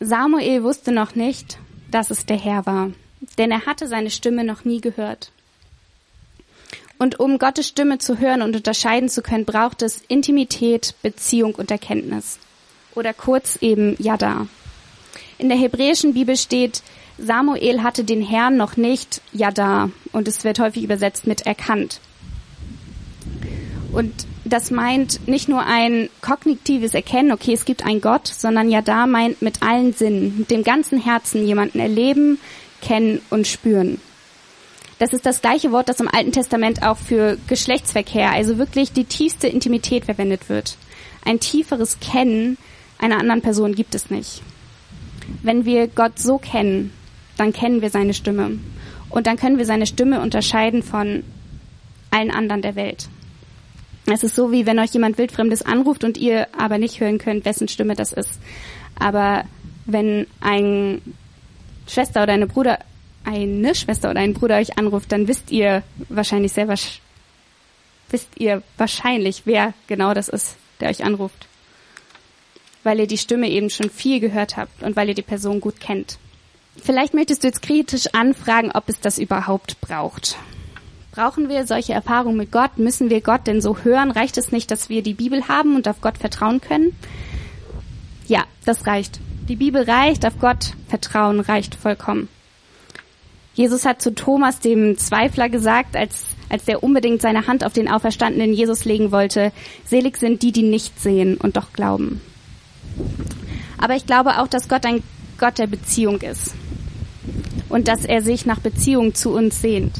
Samuel 0.00 0.62
wusste 0.62 0.92
noch 0.92 1.14
nicht, 1.14 1.58
dass 1.90 2.10
es 2.10 2.26
der 2.26 2.38
Herr 2.38 2.66
war, 2.66 2.90
denn 3.38 3.50
er 3.50 3.66
hatte 3.66 3.86
seine 3.86 4.10
Stimme 4.10 4.44
noch 4.44 4.64
nie 4.64 4.80
gehört. 4.80 5.32
Und 6.98 7.18
um 7.20 7.38
Gottes 7.38 7.68
Stimme 7.68 7.98
zu 7.98 8.18
hören 8.18 8.42
und 8.42 8.54
unterscheiden 8.54 9.08
zu 9.08 9.22
können, 9.22 9.44
braucht 9.44 9.82
es 9.82 10.02
Intimität, 10.08 10.94
Beziehung 11.02 11.54
und 11.54 11.70
Erkenntnis. 11.70 12.38
Oder 12.94 13.12
kurz 13.12 13.58
eben 13.60 13.96
Yada. 13.98 14.46
In 15.44 15.50
der 15.50 15.58
hebräischen 15.58 16.14
Bibel 16.14 16.38
steht, 16.38 16.82
Samuel 17.18 17.82
hatte 17.82 18.02
den 18.02 18.22
Herrn 18.22 18.56
noch 18.56 18.78
nicht 18.78 19.20
Yada 19.30 19.90
und 20.10 20.26
es 20.26 20.42
wird 20.42 20.58
häufig 20.58 20.82
übersetzt 20.82 21.26
mit 21.26 21.42
erkannt. 21.42 22.00
Und 23.92 24.10
das 24.46 24.70
meint 24.70 25.28
nicht 25.28 25.50
nur 25.50 25.66
ein 25.66 26.08
kognitives 26.22 26.94
Erkennen, 26.94 27.30
okay, 27.30 27.52
es 27.52 27.66
gibt 27.66 27.84
einen 27.84 28.00
Gott, 28.00 28.26
sondern 28.26 28.70
Yada 28.70 29.06
meint 29.06 29.42
mit 29.42 29.62
allen 29.62 29.92
Sinnen, 29.92 30.38
mit 30.38 30.50
dem 30.50 30.64
ganzen 30.64 30.98
Herzen 30.98 31.46
jemanden 31.46 31.78
erleben, 31.78 32.38
kennen 32.80 33.20
und 33.28 33.46
spüren. 33.46 34.00
Das 34.98 35.12
ist 35.12 35.26
das 35.26 35.42
gleiche 35.42 35.72
Wort, 35.72 35.90
das 35.90 36.00
im 36.00 36.08
Alten 36.08 36.32
Testament 36.32 36.82
auch 36.82 36.96
für 36.96 37.36
Geschlechtsverkehr, 37.48 38.30
also 38.30 38.56
wirklich 38.56 38.92
die 38.92 39.04
tiefste 39.04 39.48
Intimität 39.48 40.06
verwendet 40.06 40.48
wird. 40.48 40.78
Ein 41.22 41.38
tieferes 41.38 41.98
Kennen 42.00 42.56
einer 42.98 43.18
anderen 43.18 43.42
Person 43.42 43.74
gibt 43.74 43.94
es 43.94 44.08
nicht. 44.08 44.40
Wenn 45.42 45.64
wir 45.64 45.88
Gott 45.88 46.18
so 46.18 46.38
kennen, 46.38 46.92
dann 47.36 47.52
kennen 47.52 47.82
wir 47.82 47.90
seine 47.90 48.14
Stimme. 48.14 48.58
Und 49.10 49.26
dann 49.26 49.36
können 49.36 49.58
wir 49.58 49.66
seine 49.66 49.86
Stimme 49.86 50.20
unterscheiden 50.20 50.82
von 50.82 51.24
allen 52.10 52.30
anderen 52.30 52.62
der 52.62 52.74
Welt. 52.74 53.08
Es 54.06 54.22
ist 54.22 54.34
so, 54.34 54.52
wie 54.52 54.66
wenn 54.66 54.78
euch 54.78 54.90
jemand 54.90 55.18
Wildfremdes 55.18 55.62
anruft 55.62 56.04
und 56.04 56.18
ihr 56.18 56.48
aber 56.58 56.78
nicht 56.78 57.00
hören 57.00 57.18
könnt, 57.18 57.44
wessen 57.44 57.68
Stimme 57.68 57.94
das 57.94 58.12
ist. 58.12 58.38
Aber 58.98 59.44
wenn 59.86 60.26
ein 60.40 61.00
Schwester 61.86 62.22
oder 62.22 62.32
eine 62.32 62.46
Bruder, 62.46 62.78
eine 63.24 63.74
Schwester 63.74 64.10
oder 64.10 64.20
ein 64.20 64.34
Bruder 64.34 64.58
euch 64.58 64.78
anruft, 64.78 65.10
dann 65.12 65.26
wisst 65.26 65.50
ihr 65.50 65.82
wahrscheinlich 66.08 66.52
sehr 66.52 66.68
wisst 68.10 68.28
ihr 68.38 68.62
wahrscheinlich, 68.76 69.42
wer 69.44 69.72
genau 69.86 70.12
das 70.12 70.28
ist, 70.28 70.56
der 70.80 70.90
euch 70.90 71.04
anruft 71.04 71.48
weil 72.84 73.00
ihr 73.00 73.06
die 73.06 73.18
Stimme 73.18 73.50
eben 73.50 73.70
schon 73.70 73.90
viel 73.90 74.20
gehört 74.20 74.56
habt 74.56 74.82
und 74.82 74.96
weil 74.96 75.08
ihr 75.08 75.14
die 75.14 75.22
Person 75.22 75.60
gut 75.60 75.80
kennt. 75.80 76.18
Vielleicht 76.82 77.14
möchtest 77.14 77.42
du 77.42 77.48
jetzt 77.48 77.62
kritisch 77.62 78.08
anfragen, 78.12 78.70
ob 78.72 78.88
es 78.88 79.00
das 79.00 79.18
überhaupt 79.18 79.80
braucht. 79.80 80.36
Brauchen 81.12 81.48
wir 81.48 81.66
solche 81.66 81.92
Erfahrungen 81.92 82.36
mit 82.36 82.50
Gott? 82.50 82.76
Müssen 82.76 83.08
wir 83.08 83.20
Gott 83.20 83.46
denn 83.46 83.60
so 83.60 83.78
hören? 83.78 84.10
Reicht 84.10 84.36
es 84.36 84.50
nicht, 84.50 84.70
dass 84.70 84.88
wir 84.88 85.02
die 85.02 85.14
Bibel 85.14 85.46
haben 85.46 85.76
und 85.76 85.86
auf 85.86 86.00
Gott 86.00 86.18
vertrauen 86.18 86.60
können? 86.60 86.96
Ja, 88.26 88.44
das 88.64 88.86
reicht. 88.86 89.20
Die 89.48 89.56
Bibel 89.56 89.82
reicht, 89.82 90.26
auf 90.26 90.38
Gott 90.40 90.72
vertrauen 90.88 91.38
reicht 91.40 91.76
vollkommen. 91.76 92.28
Jesus 93.54 93.84
hat 93.84 94.02
zu 94.02 94.12
Thomas, 94.12 94.58
dem 94.58 94.98
Zweifler, 94.98 95.48
gesagt, 95.48 95.96
als, 95.96 96.24
als 96.48 96.64
der 96.64 96.82
unbedingt 96.82 97.22
seine 97.22 97.46
Hand 97.46 97.62
auf 97.62 97.72
den 97.72 97.88
auferstandenen 97.88 98.52
Jesus 98.52 98.84
legen 98.84 99.12
wollte, 99.12 99.52
selig 99.84 100.16
sind 100.16 100.42
die, 100.42 100.50
die 100.50 100.62
nicht 100.62 101.00
sehen 101.00 101.36
und 101.36 101.56
doch 101.56 101.72
glauben. 101.72 102.20
Aber 103.78 103.96
ich 103.96 104.06
glaube 104.06 104.40
auch, 104.40 104.48
dass 104.48 104.68
Gott 104.68 104.86
ein 104.86 105.02
Gott 105.38 105.58
der 105.58 105.66
Beziehung 105.66 106.20
ist 106.20 106.54
und 107.68 107.88
dass 107.88 108.04
er 108.04 108.22
sich 108.22 108.46
nach 108.46 108.60
Beziehung 108.60 109.14
zu 109.14 109.30
uns 109.30 109.60
sehnt. 109.60 109.96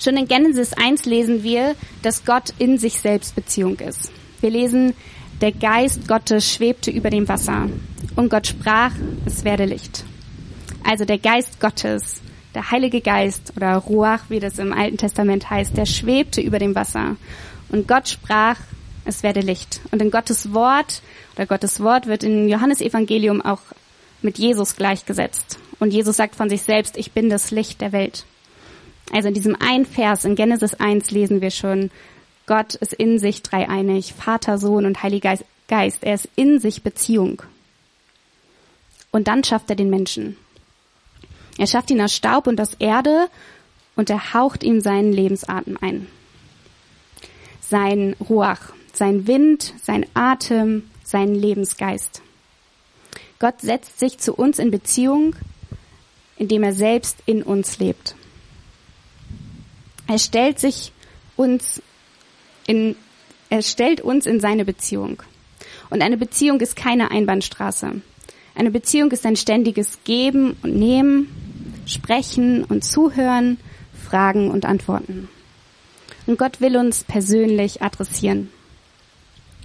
Schon 0.00 0.16
in 0.16 0.28
Genesis 0.28 0.72
1 0.72 1.04
lesen 1.04 1.42
wir, 1.42 1.74
dass 2.02 2.24
Gott 2.24 2.54
in 2.58 2.78
sich 2.78 3.00
selbst 3.00 3.34
Beziehung 3.34 3.78
ist. 3.80 4.10
Wir 4.40 4.50
lesen, 4.50 4.94
der 5.40 5.52
Geist 5.52 6.08
Gottes 6.08 6.52
schwebte 6.52 6.90
über 6.90 7.10
dem 7.10 7.28
Wasser 7.28 7.68
und 8.16 8.30
Gott 8.30 8.46
sprach, 8.46 8.92
es 9.26 9.44
werde 9.44 9.64
Licht. 9.64 10.04
Also 10.84 11.04
der 11.04 11.18
Geist 11.18 11.60
Gottes, 11.60 12.22
der 12.54 12.70
Heilige 12.70 13.00
Geist 13.00 13.52
oder 13.56 13.74
Ruach, 13.76 14.22
wie 14.30 14.40
das 14.40 14.58
im 14.58 14.72
Alten 14.72 14.96
Testament 14.96 15.50
heißt, 15.50 15.76
der 15.76 15.86
schwebte 15.86 16.40
über 16.40 16.58
dem 16.58 16.74
Wasser 16.74 17.16
und 17.70 17.86
Gott 17.86 18.08
sprach, 18.08 18.58
es 19.08 19.22
werde 19.22 19.40
Licht. 19.40 19.80
Und 19.90 20.02
in 20.02 20.10
Gottes 20.10 20.52
Wort 20.52 21.02
oder 21.34 21.46
Gottes 21.46 21.80
Wort 21.80 22.06
wird 22.06 22.22
in 22.22 22.48
Johannes 22.48 22.80
Evangelium 22.80 23.40
auch 23.40 23.60
mit 24.22 24.38
Jesus 24.38 24.76
gleichgesetzt. 24.76 25.58
Und 25.80 25.92
Jesus 25.92 26.16
sagt 26.16 26.36
von 26.36 26.50
sich 26.50 26.62
selbst, 26.62 26.96
ich 26.96 27.12
bin 27.12 27.30
das 27.30 27.50
Licht 27.50 27.80
der 27.80 27.92
Welt. 27.92 28.24
Also 29.12 29.28
in 29.28 29.34
diesem 29.34 29.56
einen 29.60 29.86
Vers 29.86 30.24
in 30.24 30.34
Genesis 30.34 30.74
1 30.74 31.10
lesen 31.10 31.40
wir 31.40 31.50
schon, 31.50 31.90
Gott 32.46 32.74
ist 32.74 32.92
in 32.92 33.18
sich 33.18 33.42
dreieinig, 33.42 34.14
Vater, 34.14 34.58
Sohn 34.58 34.86
und 34.86 35.02
Heiliger 35.02 35.38
Geist. 35.68 36.02
Er 36.02 36.14
ist 36.14 36.28
in 36.36 36.60
sich 36.60 36.82
Beziehung. 36.82 37.42
Und 39.10 39.28
dann 39.28 39.44
schafft 39.44 39.70
er 39.70 39.76
den 39.76 39.90
Menschen. 39.90 40.36
Er 41.56 41.66
schafft 41.66 41.90
ihn 41.90 42.00
aus 42.00 42.14
Staub 42.14 42.46
und 42.46 42.60
aus 42.60 42.74
Erde 42.78 43.28
und 43.96 44.10
er 44.10 44.34
haucht 44.34 44.62
ihm 44.62 44.80
seinen 44.80 45.12
Lebensatem 45.12 45.78
ein. 45.80 46.06
Sein 47.60 48.14
Ruach, 48.28 48.72
sein 48.98 49.26
Wind, 49.26 49.72
sein 49.82 50.04
Atem, 50.14 50.90
sein 51.04 51.34
Lebensgeist. 51.34 52.20
Gott 53.38 53.60
setzt 53.60 53.98
sich 53.98 54.18
zu 54.18 54.34
uns 54.34 54.58
in 54.58 54.70
Beziehung, 54.70 55.36
indem 56.36 56.62
er 56.64 56.72
selbst 56.72 57.18
in 57.24 57.42
uns 57.42 57.78
lebt. 57.78 58.16
Er 60.08 60.18
stellt 60.18 60.58
sich 60.58 60.92
uns 61.36 61.80
in, 62.66 62.96
er 63.48 63.62
stellt 63.62 64.00
uns 64.00 64.26
in 64.26 64.40
seine 64.40 64.64
Beziehung. 64.64 65.22
Und 65.90 66.02
eine 66.02 66.16
Beziehung 66.16 66.60
ist 66.60 66.76
keine 66.76 67.10
Einbahnstraße. 67.10 68.00
Eine 68.54 68.70
Beziehung 68.70 69.12
ist 69.12 69.24
ein 69.24 69.36
ständiges 69.36 69.98
Geben 70.04 70.56
und 70.62 70.76
Nehmen, 70.76 71.82
Sprechen 71.86 72.64
und 72.64 72.84
Zuhören, 72.84 73.58
Fragen 74.04 74.50
und 74.50 74.64
Antworten. 74.64 75.28
Und 76.26 76.38
Gott 76.38 76.60
will 76.60 76.76
uns 76.76 77.04
persönlich 77.04 77.82
adressieren. 77.82 78.50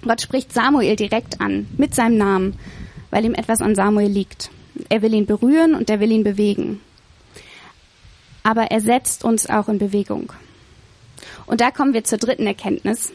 Gott 0.04 0.22
spricht 0.22 0.54
Samuel 0.54 0.96
direkt 0.96 1.42
an, 1.42 1.68
mit 1.78 1.96
seinem 1.96 2.18
Namen, 2.18 2.60
weil 3.10 3.26
ihm 3.26 3.34
etwas 3.34 3.62
an 3.62 3.76
Samuel 3.76 4.10
liegt. 4.10 4.50
Er 4.90 5.02
will 5.02 5.14
ihn 5.14 5.26
berühren 5.26 5.76
und 5.76 5.90
er 5.90 6.00
will 6.00 6.12
ihn 6.12 6.24
bewegen. 6.24 6.82
Aber 8.44 8.72
er 8.72 8.82
setzt 8.82 9.24
uns 9.24 9.50
auch 9.50 9.70
in 9.70 9.80
Bewegung. 9.80 10.34
Und 11.46 11.62
da 11.62 11.72
kommen 11.72 11.94
wir 11.94 12.04
zur 12.04 12.18
dritten 12.18 12.46
Erkenntnis. 12.46 13.12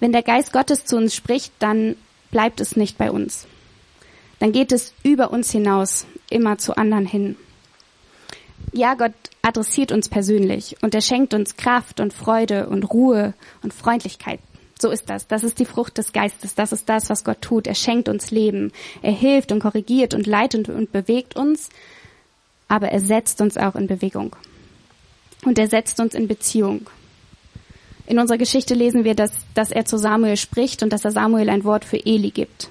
Wenn 0.00 0.12
der 0.12 0.22
Geist 0.22 0.52
Gottes 0.52 0.84
zu 0.84 0.96
uns 0.96 1.14
spricht, 1.14 1.52
dann 1.58 1.96
bleibt 2.30 2.60
es 2.60 2.76
nicht 2.76 2.98
bei 2.98 3.10
uns. 3.10 3.46
Dann 4.38 4.52
geht 4.52 4.72
es 4.72 4.94
über 5.02 5.30
uns 5.30 5.50
hinaus, 5.50 6.06
immer 6.30 6.58
zu 6.58 6.76
anderen 6.76 7.06
hin. 7.06 7.36
Ja, 8.72 8.94
Gott 8.94 9.12
adressiert 9.42 9.92
uns 9.92 10.08
persönlich 10.08 10.76
und 10.82 10.94
er 10.94 11.00
schenkt 11.00 11.34
uns 11.34 11.56
Kraft 11.56 12.00
und 12.00 12.12
Freude 12.12 12.68
und 12.68 12.84
Ruhe 12.84 13.34
und 13.62 13.72
Freundlichkeit. 13.72 14.40
So 14.84 14.90
ist 14.90 15.08
das. 15.08 15.26
Das 15.26 15.44
ist 15.44 15.58
die 15.58 15.64
Frucht 15.64 15.96
des 15.96 16.12
Geistes. 16.12 16.54
Das 16.54 16.70
ist 16.70 16.90
das, 16.90 17.08
was 17.08 17.24
Gott 17.24 17.40
tut. 17.40 17.66
Er 17.66 17.74
schenkt 17.74 18.06
uns 18.06 18.30
Leben. 18.30 18.70
Er 19.00 19.12
hilft 19.12 19.50
und 19.50 19.60
korrigiert 19.60 20.12
und 20.12 20.26
leitet 20.26 20.68
und 20.68 20.92
bewegt 20.92 21.36
uns. 21.36 21.70
Aber 22.68 22.90
er 22.90 23.00
setzt 23.00 23.40
uns 23.40 23.56
auch 23.56 23.76
in 23.76 23.86
Bewegung. 23.86 24.36
Und 25.46 25.58
er 25.58 25.68
setzt 25.68 26.00
uns 26.00 26.12
in 26.12 26.28
Beziehung. 26.28 26.90
In 28.06 28.18
unserer 28.18 28.36
Geschichte 28.36 28.74
lesen 28.74 29.04
wir, 29.04 29.14
dass, 29.14 29.32
dass 29.54 29.70
er 29.70 29.86
zu 29.86 29.96
Samuel 29.96 30.36
spricht 30.36 30.82
und 30.82 30.92
dass 30.92 31.06
er 31.06 31.12
Samuel 31.12 31.48
ein 31.48 31.64
Wort 31.64 31.86
für 31.86 32.04
Eli 32.04 32.28
gibt. 32.28 32.68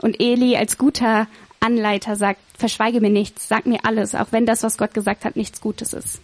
Und 0.00 0.20
Eli 0.20 0.54
als 0.54 0.78
guter 0.78 1.26
Anleiter 1.58 2.14
sagt, 2.14 2.38
verschweige 2.56 3.00
mir 3.00 3.10
nichts, 3.10 3.48
sag 3.48 3.66
mir 3.66 3.80
alles, 3.84 4.14
auch 4.14 4.28
wenn 4.30 4.46
das, 4.46 4.62
was 4.62 4.78
Gott 4.78 4.94
gesagt 4.94 5.24
hat, 5.24 5.34
nichts 5.34 5.60
Gutes 5.60 5.92
ist. 5.92 6.20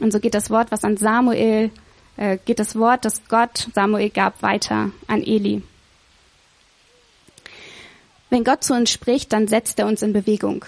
Und 0.00 0.12
so 0.12 0.20
geht 0.20 0.34
das 0.34 0.50
Wort, 0.50 0.70
was 0.70 0.84
an 0.84 0.98
Samuel 0.98 1.72
äh, 2.20 2.38
geht 2.44 2.58
das 2.58 2.76
Wort, 2.76 3.04
das 3.04 3.22
Gott 3.28 3.68
Samuel 3.74 4.10
gab, 4.10 4.42
weiter 4.42 4.92
an 5.06 5.22
Eli. 5.22 5.62
Wenn 8.28 8.44
Gott 8.44 8.62
zu 8.62 8.74
uns 8.74 8.90
spricht, 8.90 9.32
dann 9.32 9.48
setzt 9.48 9.78
er 9.78 9.86
uns 9.86 10.02
in 10.02 10.12
Bewegung. 10.12 10.64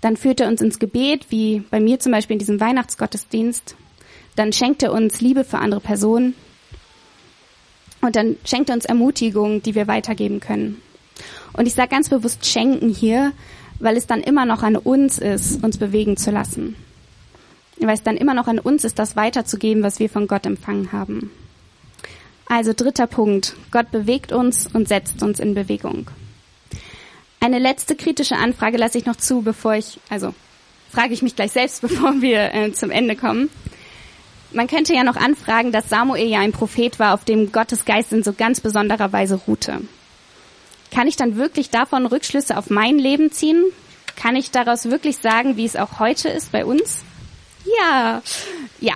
Dann 0.00 0.16
führt 0.16 0.40
er 0.40 0.48
uns 0.48 0.60
ins 0.60 0.78
Gebet, 0.78 1.26
wie 1.28 1.60
bei 1.70 1.80
mir 1.80 2.00
zum 2.00 2.12
Beispiel 2.12 2.34
in 2.34 2.38
diesem 2.40 2.60
Weihnachtsgottesdienst. 2.60 3.76
Dann 4.36 4.52
schenkt 4.52 4.82
er 4.82 4.92
uns 4.92 5.20
Liebe 5.20 5.44
für 5.44 5.58
andere 5.58 5.80
Personen. 5.80 6.34
Und 8.00 8.16
dann 8.16 8.36
schenkt 8.44 8.70
er 8.70 8.76
uns 8.76 8.86
Ermutigung, 8.86 9.62
die 9.62 9.74
wir 9.74 9.86
weitergeben 9.86 10.40
können. 10.40 10.80
Und 11.52 11.66
ich 11.66 11.74
sage 11.74 11.90
ganz 11.90 12.08
bewusst 12.08 12.46
schenken 12.46 12.88
hier, 12.88 13.32
weil 13.80 13.96
es 13.96 14.06
dann 14.06 14.22
immer 14.22 14.46
noch 14.46 14.62
an 14.62 14.76
uns 14.76 15.18
ist, 15.18 15.62
uns 15.62 15.78
bewegen 15.78 16.16
zu 16.16 16.30
lassen. 16.30 16.74
Weil 17.80 17.94
es 17.94 18.02
dann 18.02 18.16
immer 18.16 18.34
noch 18.34 18.48
an 18.48 18.58
uns 18.58 18.84
ist, 18.84 18.98
das 18.98 19.16
weiterzugeben, 19.16 19.82
was 19.82 20.00
wir 20.00 20.10
von 20.10 20.26
Gott 20.26 20.46
empfangen 20.46 20.92
haben. 20.92 21.30
Also 22.46 22.72
dritter 22.74 23.06
Punkt. 23.06 23.54
Gott 23.70 23.90
bewegt 23.90 24.32
uns 24.32 24.66
und 24.66 24.88
setzt 24.88 25.22
uns 25.22 25.38
in 25.38 25.54
Bewegung. 25.54 26.10
Eine 27.40 27.58
letzte 27.58 27.94
kritische 27.94 28.36
Anfrage 28.36 28.78
lasse 28.78 28.98
ich 28.98 29.06
noch 29.06 29.16
zu, 29.16 29.42
bevor 29.42 29.74
ich, 29.74 30.00
also 30.08 30.34
frage 30.90 31.14
ich 31.14 31.22
mich 31.22 31.36
gleich 31.36 31.52
selbst, 31.52 31.80
bevor 31.82 32.20
wir 32.20 32.54
äh, 32.54 32.72
zum 32.72 32.90
Ende 32.90 33.16
kommen. 33.16 33.50
Man 34.50 34.66
könnte 34.66 34.94
ja 34.94 35.04
noch 35.04 35.16
anfragen, 35.16 35.72
dass 35.72 35.90
Samuel 35.90 36.26
ja 36.26 36.40
ein 36.40 36.52
Prophet 36.52 36.98
war, 36.98 37.12
auf 37.12 37.24
dem 37.24 37.52
Gottes 37.52 37.84
Geist 37.84 38.12
in 38.14 38.22
so 38.22 38.32
ganz 38.32 38.60
besonderer 38.60 39.12
Weise 39.12 39.34
ruhte. 39.46 39.82
Kann 40.90 41.06
ich 41.06 41.16
dann 41.16 41.36
wirklich 41.36 41.68
davon 41.68 42.06
Rückschlüsse 42.06 42.56
auf 42.56 42.70
mein 42.70 42.98
Leben 42.98 43.30
ziehen? 43.30 43.62
Kann 44.16 44.36
ich 44.36 44.50
daraus 44.50 44.86
wirklich 44.86 45.18
sagen, 45.18 45.58
wie 45.58 45.66
es 45.66 45.76
auch 45.76 45.98
heute 45.98 46.30
ist 46.30 46.50
bei 46.50 46.64
uns? 46.64 47.02
Ja, 47.76 48.22
ja. 48.80 48.94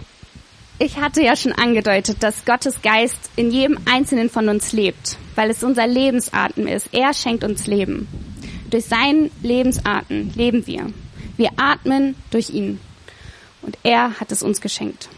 Ich 0.79 0.97
hatte 0.97 1.23
ja 1.23 1.37
schon 1.37 1.53
angedeutet, 1.53 2.23
dass 2.23 2.45
Gottes 2.45 2.83
Geist 2.83 3.31
in 3.37 3.51
jedem 3.51 3.79
Einzelnen 3.85 4.31
von 4.31 4.49
uns 4.49 4.73
lebt, 4.73 5.17
weil 5.37 5.51
es 5.51 5.63
unser 5.63 5.87
Lebensatem 5.87 6.67
ist. 6.67 6.89
Er 6.93 7.15
schenkt 7.15 7.45
uns 7.45 7.67
Leben. 7.67 8.09
Durch 8.71 8.87
seinen 8.87 9.31
Lebensatem 9.43 10.33
leben 10.35 10.67
wir. 10.67 10.93
Wir 11.37 11.51
atmen 11.57 12.17
durch 12.31 12.51
ihn. 12.51 12.81
Und 13.61 13.79
er 13.85 14.19
hat 14.19 14.33
es 14.33 14.43
uns 14.43 14.61
geschenkt. 14.61 15.09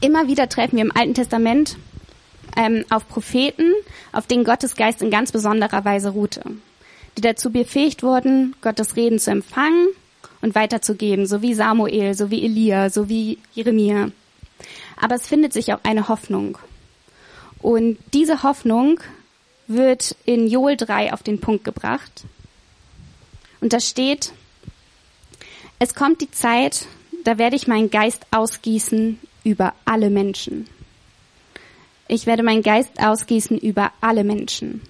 Immer 0.00 0.26
wieder 0.26 0.48
treffen 0.48 0.76
wir 0.76 0.84
im 0.84 0.96
Alten 0.96 1.14
Testament 1.14 1.76
ähm, 2.56 2.84
auf 2.90 3.08
Propheten, 3.08 3.72
auf 4.12 4.26
denen 4.26 4.44
Gottes 4.44 4.74
Geist 4.74 5.00
in 5.00 5.10
ganz 5.10 5.30
besonderer 5.30 5.84
Weise 5.84 6.10
ruhte, 6.10 6.42
die 7.16 7.20
dazu 7.20 7.50
befähigt 7.50 8.02
wurden, 8.02 8.56
Gottes 8.62 8.96
Reden 8.96 9.18
zu 9.18 9.30
empfangen 9.30 9.88
und 10.40 10.54
weiterzugeben, 10.54 11.26
so 11.26 11.42
wie 11.42 11.54
Samuel, 11.54 12.14
so 12.14 12.30
wie 12.30 12.44
Elia, 12.44 12.90
so 12.90 13.08
wie 13.08 13.38
Jeremia. 13.54 14.10
Aber 14.96 15.14
es 15.14 15.26
findet 15.26 15.52
sich 15.52 15.72
auch 15.72 15.80
eine 15.82 16.08
Hoffnung. 16.08 16.58
Und 17.60 17.98
diese 18.14 18.42
Hoffnung 18.42 19.00
wird 19.66 20.16
in 20.24 20.48
Joel 20.48 20.76
3 20.76 21.12
auf 21.12 21.22
den 21.22 21.40
Punkt 21.40 21.64
gebracht. 21.64 22.24
Und 23.60 23.72
da 23.72 23.80
steht, 23.80 24.32
es 25.78 25.94
kommt 25.94 26.20
die 26.20 26.30
Zeit, 26.30 26.86
da 27.24 27.38
werde 27.38 27.56
ich 27.56 27.66
meinen 27.66 27.90
Geist 27.90 28.26
ausgießen 28.30 29.18
über 29.44 29.74
alle 29.84 30.10
Menschen. 30.10 30.66
Ich 32.06 32.26
werde 32.26 32.42
meinen 32.42 32.62
Geist 32.62 33.00
ausgießen 33.00 33.58
über 33.58 33.92
alle 34.00 34.24
Menschen. 34.24 34.80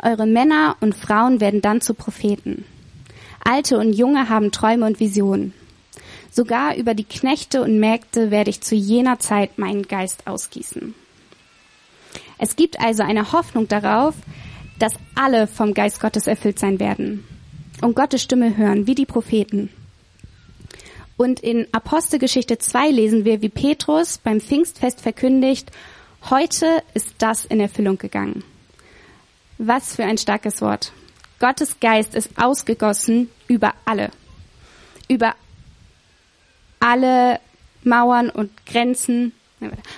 Eure 0.00 0.26
Männer 0.26 0.76
und 0.80 0.96
Frauen 0.96 1.40
werden 1.40 1.62
dann 1.62 1.80
zu 1.80 1.94
Propheten. 1.94 2.64
Alte 3.44 3.78
und 3.78 3.92
Junge 3.92 4.28
haben 4.28 4.52
Träume 4.52 4.86
und 4.86 5.00
Visionen. 5.00 5.52
Sogar 6.30 6.76
über 6.76 6.94
die 6.94 7.04
Knechte 7.04 7.62
und 7.62 7.78
Mägde 7.78 8.30
werde 8.30 8.50
ich 8.50 8.62
zu 8.62 8.74
jener 8.74 9.18
Zeit 9.18 9.58
meinen 9.58 9.82
Geist 9.82 10.26
ausgießen. 10.26 10.94
Es 12.38 12.56
gibt 12.56 12.80
also 12.80 13.02
eine 13.02 13.32
Hoffnung 13.32 13.68
darauf, 13.68 14.14
dass 14.78 14.94
alle 15.14 15.46
vom 15.46 15.74
Geist 15.74 16.00
Gottes 16.00 16.26
erfüllt 16.26 16.58
sein 16.58 16.80
werden 16.80 17.24
und 17.82 17.94
Gottes 17.94 18.22
Stimme 18.22 18.56
hören, 18.56 18.86
wie 18.86 18.94
die 18.94 19.06
Propheten. 19.06 19.70
Und 21.16 21.40
in 21.40 21.66
Apostelgeschichte 21.72 22.58
2 22.58 22.90
lesen 22.90 23.24
wir, 23.24 23.42
wie 23.42 23.48
Petrus 23.48 24.18
beim 24.18 24.40
Pfingstfest 24.40 25.00
verkündigt, 25.00 25.70
heute 26.30 26.82
ist 26.94 27.14
das 27.18 27.44
in 27.44 27.60
Erfüllung 27.60 27.98
gegangen. 27.98 28.42
Was 29.58 29.94
für 29.94 30.04
ein 30.04 30.18
starkes 30.18 30.62
Wort. 30.62 30.92
Gottes 31.42 31.80
Geist 31.80 32.14
ist 32.14 32.30
ausgegossen 32.40 33.28
über 33.48 33.74
alle. 33.84 34.12
Über 35.08 35.34
alle 36.78 37.40
Mauern 37.82 38.30
und 38.30 38.64
Grenzen. 38.64 39.32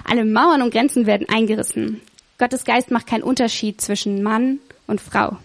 Alle 0.05 0.25
Mauern 0.25 0.63
und 0.63 0.71
Grenzen 0.73 1.05
werden 1.05 1.29
eingerissen. 1.29 2.01
Gottes 2.39 2.65
Geist 2.65 2.91
macht 2.91 3.07
keinen 3.07 3.23
Unterschied 3.23 3.83
zwischen 3.83 4.23
Mann 4.23 4.59
und 4.87 5.03
Frau, 5.03 5.37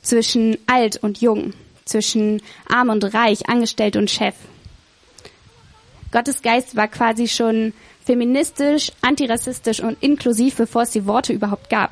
zwischen 0.00 0.56
alt 0.66 0.96
und 0.96 1.20
jung, 1.20 1.52
zwischen 1.84 2.40
arm 2.66 2.88
und 2.88 3.04
reich, 3.12 3.50
angestellt 3.50 3.96
und 3.96 4.10
Chef. 4.10 4.34
Gottes 6.10 6.40
Geist 6.40 6.74
war 6.74 6.88
quasi 6.88 7.28
schon 7.28 7.74
feministisch, 8.02 8.92
antirassistisch 9.02 9.80
und 9.80 10.02
inklusiv, 10.02 10.56
bevor 10.56 10.82
es 10.84 10.92
die 10.92 11.04
Worte 11.04 11.34
überhaupt 11.34 11.68
gab. 11.68 11.90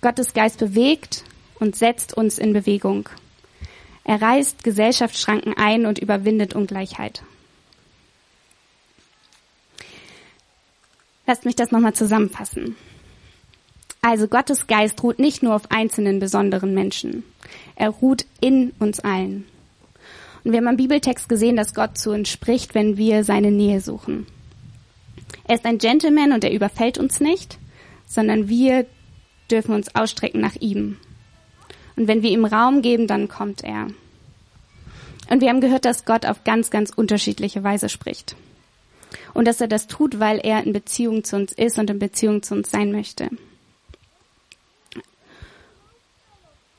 Gottes 0.00 0.34
Geist 0.34 0.58
bewegt 0.58 1.22
und 1.58 1.76
setzt 1.76 2.16
uns 2.16 2.38
in 2.38 2.52
Bewegung. 2.52 3.08
Er 4.04 4.22
reißt 4.22 4.62
Gesellschaftsschranken 4.62 5.54
ein 5.56 5.86
und 5.86 5.98
überwindet 5.98 6.54
Ungleichheit. 6.54 7.22
Lasst 11.26 11.44
mich 11.44 11.56
das 11.56 11.72
nochmal 11.72 11.94
zusammenfassen. 11.94 12.76
Also 14.00 14.28
Gottes 14.28 14.68
Geist 14.68 15.02
ruht 15.02 15.18
nicht 15.18 15.42
nur 15.42 15.56
auf 15.56 15.72
einzelnen 15.72 16.20
besonderen 16.20 16.72
Menschen. 16.72 17.24
Er 17.74 17.88
ruht 17.88 18.24
in 18.40 18.70
uns 18.78 19.00
allen. 19.00 19.46
Und 20.44 20.52
wir 20.52 20.58
haben 20.58 20.68
am 20.68 20.76
Bibeltext 20.76 21.28
gesehen, 21.28 21.56
dass 21.56 21.74
Gott 21.74 21.98
zu 21.98 22.12
uns 22.12 22.28
spricht, 22.28 22.76
wenn 22.76 22.96
wir 22.96 23.24
seine 23.24 23.50
Nähe 23.50 23.80
suchen. 23.80 24.28
Er 25.48 25.56
ist 25.56 25.64
ein 25.64 25.78
Gentleman 25.78 26.32
und 26.32 26.44
er 26.44 26.52
überfällt 26.52 26.98
uns 26.98 27.18
nicht, 27.18 27.58
sondern 28.06 28.48
wir 28.48 28.86
dürfen 29.50 29.74
uns 29.74 29.92
ausstrecken 29.96 30.40
nach 30.40 30.54
ihm. 30.54 30.98
Und 31.96 32.08
wenn 32.08 32.22
wir 32.22 32.30
ihm 32.30 32.44
Raum 32.44 32.82
geben, 32.82 33.06
dann 33.06 33.28
kommt 33.28 33.64
er. 33.64 33.88
Und 35.28 35.40
wir 35.40 35.48
haben 35.48 35.60
gehört, 35.60 35.84
dass 35.84 36.04
Gott 36.04 36.26
auf 36.26 36.44
ganz, 36.44 36.70
ganz 36.70 36.90
unterschiedliche 36.90 37.64
Weise 37.64 37.88
spricht. 37.88 38.36
Und 39.34 39.46
dass 39.46 39.60
er 39.60 39.68
das 39.68 39.86
tut, 39.86 40.20
weil 40.20 40.38
er 40.38 40.62
in 40.64 40.72
Beziehung 40.72 41.24
zu 41.24 41.36
uns 41.36 41.52
ist 41.52 41.78
und 41.78 41.90
in 41.90 41.98
Beziehung 41.98 42.42
zu 42.42 42.54
uns 42.54 42.70
sein 42.70 42.92
möchte. 42.92 43.30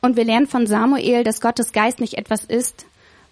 Und 0.01 0.15
wir 0.15 0.23
lernen 0.23 0.47
von 0.47 0.67
Samuel, 0.67 1.23
dass 1.23 1.41
Gottes 1.41 1.71
Geist 1.71 1.99
nicht 1.99 2.13
etwas 2.13 2.45
ist, 2.45 2.85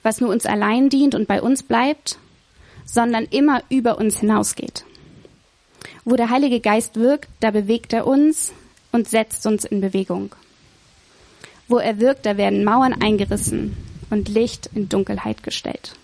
was 0.04 0.20
nur 0.20 0.30
uns 0.30 0.46
allein 0.46 0.90
dient 0.90 1.16
und 1.16 1.28
bei 1.28 1.42
uns 1.42 1.64
bleibt, 1.64 2.18
sondern 2.86 3.26
immer 3.26 3.64
über 3.70 3.98
uns 3.98 4.20
hinausgeht. 4.20 4.86
Wo 6.04 6.16
der 6.16 6.30
Heilige 6.30 6.60
Geist 6.60 6.96
wirkt, 6.96 7.30
da 7.40 7.52
bewegt 7.52 7.94
er 7.94 8.06
uns 8.06 8.54
und 8.92 9.08
setzt 9.08 9.46
uns 9.48 9.66
in 9.66 9.82
Bewegung. 9.82 10.36
Wo 11.68 11.78
er 11.78 12.00
wirkt, 12.00 12.26
da 12.26 12.38
werden 12.38 12.64
Mauern 12.64 12.94
eingerissen 12.94 13.76
und 14.10 14.30
Licht 14.30 14.70
in 14.74 14.88
Dunkelheit 14.88 15.44
gestellt. 15.44 15.96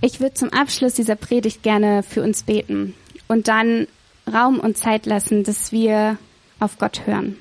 Ich 0.00 0.20
würde 0.20 0.34
zum 0.34 0.52
Abschluss 0.52 0.94
dieser 0.94 1.16
Predigt 1.16 1.62
gerne 1.62 2.02
für 2.02 2.22
uns 2.22 2.42
beten 2.42 2.94
und 3.28 3.48
dann 3.48 3.86
Raum 4.30 4.60
und 4.60 4.76
Zeit 4.76 5.06
lassen, 5.06 5.44
dass 5.44 5.72
wir 5.72 6.18
auf 6.60 6.78
Gott 6.78 7.06
hören. 7.06 7.36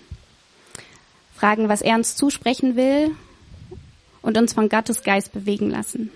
Fragen, 1.35 1.67
was 1.67 1.81
er 1.81 1.95
uns 1.95 2.15
zusprechen 2.15 2.75
will 2.75 3.11
und 4.21 4.37
uns 4.37 4.53
von 4.53 4.69
Gottes 4.69 5.03
Geist 5.03 5.33
bewegen 5.33 5.69
lassen. 5.71 6.09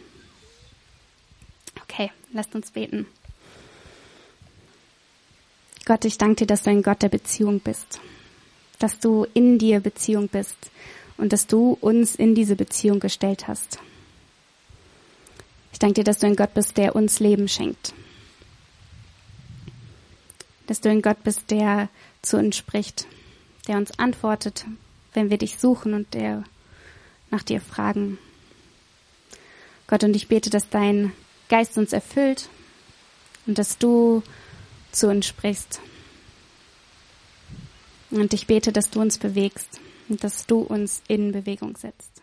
Okay, 1.84 2.12
lasst 2.32 2.56
uns 2.56 2.71
beten. 2.71 3.08
Gott, 5.86 6.06
ich 6.06 6.17
danke 6.17 6.36
dir, 6.36 6.47
dass 6.47 6.63
du 6.63 6.69
ein 6.69 6.84
Gott 6.84 7.02
der 7.02 7.10
Beziehung 7.10 7.60
bist 7.60 8.00
dass 8.80 9.00
du 9.00 9.26
in 9.34 9.58
dir 9.58 9.80
Beziehung 9.80 10.28
bist 10.28 10.58
und 11.18 11.34
dass 11.34 11.48
du 11.48 11.78
uns 11.82 12.16
in 12.16 12.36
diese 12.36 12.56
Beziehung 12.56 13.00
gestellt 13.00 13.48
hast. 13.48 13.80
Ich 15.72 15.80
danke 15.80 15.96
dir, 15.96 16.04
dass 16.04 16.20
du 16.20 16.28
ein 16.28 16.36
Gott 16.36 16.54
bist, 16.54 16.78
der 16.78 16.96
uns 16.96 17.20
Leben 17.20 17.48
schenkt. 17.48 17.94
Dass 20.68 20.82
du 20.82 20.90
ein 20.90 21.02
Gott 21.02 21.24
bist, 21.24 21.52
der 21.52 21.90
zu 22.22 22.38
uns 22.38 22.58
spricht, 22.58 23.08
der 23.68 23.78
uns 23.78 23.98
antwortet, 24.00 24.66
wenn 25.13 25.30
wir 25.30 25.38
dich 25.38 25.58
suchen 25.58 25.94
und 25.94 26.13
der 26.13 26.44
nach 27.30 27.44
dir 27.44 27.62
fragen. 27.62 28.18
Gott, 29.88 30.04
und 30.04 30.16
ich 30.16 30.28
bete, 30.28 30.50
dass 30.50 30.70
dein 30.70 31.13
Geist 31.50 31.78
uns 31.78 31.94
erfüllt 31.94 32.50
und 33.46 33.58
dass 33.58 33.78
du 33.78 34.22
zu 34.92 35.08
uns 35.10 35.26
sprichst. 35.26 35.80
Und 38.12 38.34
ich 38.34 38.48
bete, 38.48 38.72
dass 38.72 38.89
du 38.89 39.02
uns 39.02 39.17
bewegst 39.17 39.80
und 40.10 40.24
dass 40.24 40.46
du 40.46 40.60
uns 40.60 41.02
in 41.08 41.32
Bewegung 41.32 41.76
setzt. 41.78 42.17